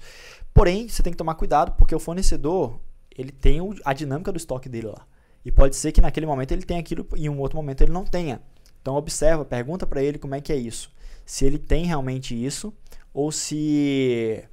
[0.53, 2.79] Porém, você tem que tomar cuidado porque o fornecedor,
[3.17, 5.07] ele tem a dinâmica do estoque dele lá.
[5.43, 7.91] E pode ser que naquele momento ele tenha aquilo e em um outro momento ele
[7.91, 8.43] não tenha.
[8.79, 10.91] Então observa, pergunta para ele como é que é isso.
[11.25, 12.71] Se ele tem realmente isso
[13.11, 14.43] ou se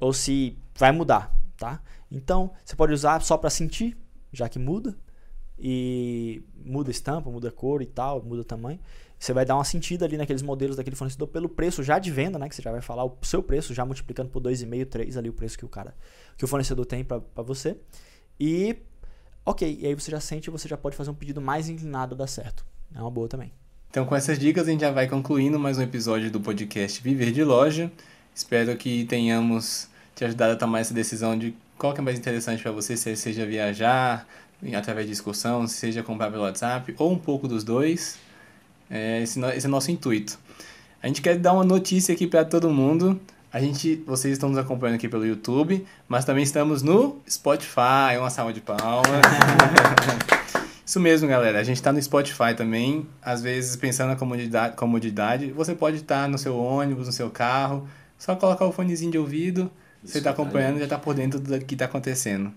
[0.00, 1.82] ou se vai mudar, tá?
[2.10, 3.96] Então, você pode usar só para sentir,
[4.32, 4.96] já que muda
[5.58, 8.78] e muda estampa, muda cor e tal, muda tamanho.
[9.18, 12.38] Você vai dar uma sentida ali naqueles modelos daquele fornecedor pelo preço já de venda,
[12.38, 12.48] né?
[12.48, 15.32] Que você já vai falar o seu preço, já multiplicando por 2,5, 3 ali o
[15.32, 15.94] preço que o cara,
[16.36, 17.76] que o fornecedor tem para você.
[18.38, 18.76] E
[19.46, 22.18] ok, e aí você já sente você já pode fazer um pedido mais inclinado a
[22.18, 22.66] dar certo.
[22.94, 23.52] É uma boa também.
[23.88, 27.30] Então, com essas dicas, a gente já vai concluindo mais um episódio do podcast Viver
[27.32, 27.90] de Loja.
[28.34, 32.62] Espero que tenhamos te ajudado a tomar essa decisão de qual que é mais interessante
[32.62, 34.26] para você, seja viajar
[34.74, 38.18] através de excursão, seja comprar pelo WhatsApp, ou um pouco dos dois.
[38.90, 40.38] É, esse, esse é o nosso intuito.
[41.02, 43.20] A gente quer dar uma notícia aqui para todo mundo.
[43.52, 48.16] A gente, vocês estão nos acompanhando aqui pelo YouTube, mas também estamos no Spotify.
[48.18, 49.04] Uma salva de palmas.
[50.84, 51.60] Isso mesmo, galera.
[51.60, 53.06] A gente está no Spotify também.
[53.22, 57.88] Às vezes, pensando na comodidade, comodidade, você pode estar no seu ônibus, no seu carro.
[58.18, 59.70] Só colocar o fonezinho de ouvido.
[60.02, 62.52] Isso você está acompanhando, já está por dentro do que está acontecendo.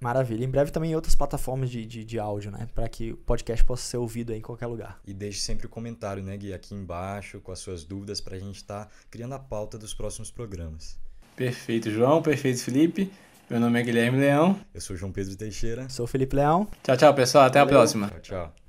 [0.00, 0.44] Maravilha.
[0.44, 2.68] Em breve também em outras plataformas de, de, de áudio, né?
[2.74, 5.00] Para que o podcast possa ser ouvido em qualquer lugar.
[5.06, 8.38] E deixe sempre o comentário, né, Gui, aqui embaixo com as suas dúvidas para a
[8.38, 10.98] gente estar tá criando a pauta dos próximos programas.
[11.36, 12.22] Perfeito, João.
[12.22, 13.10] Perfeito, Felipe.
[13.48, 14.58] Meu nome é Guilherme Leão.
[14.72, 15.88] Eu sou João Pedro Teixeira.
[15.88, 16.66] Sou Felipe Leão.
[16.82, 17.44] Tchau, tchau, pessoal.
[17.44, 17.74] Até Valeu.
[17.74, 18.08] a próxima.
[18.08, 18.63] Tchau, tchau.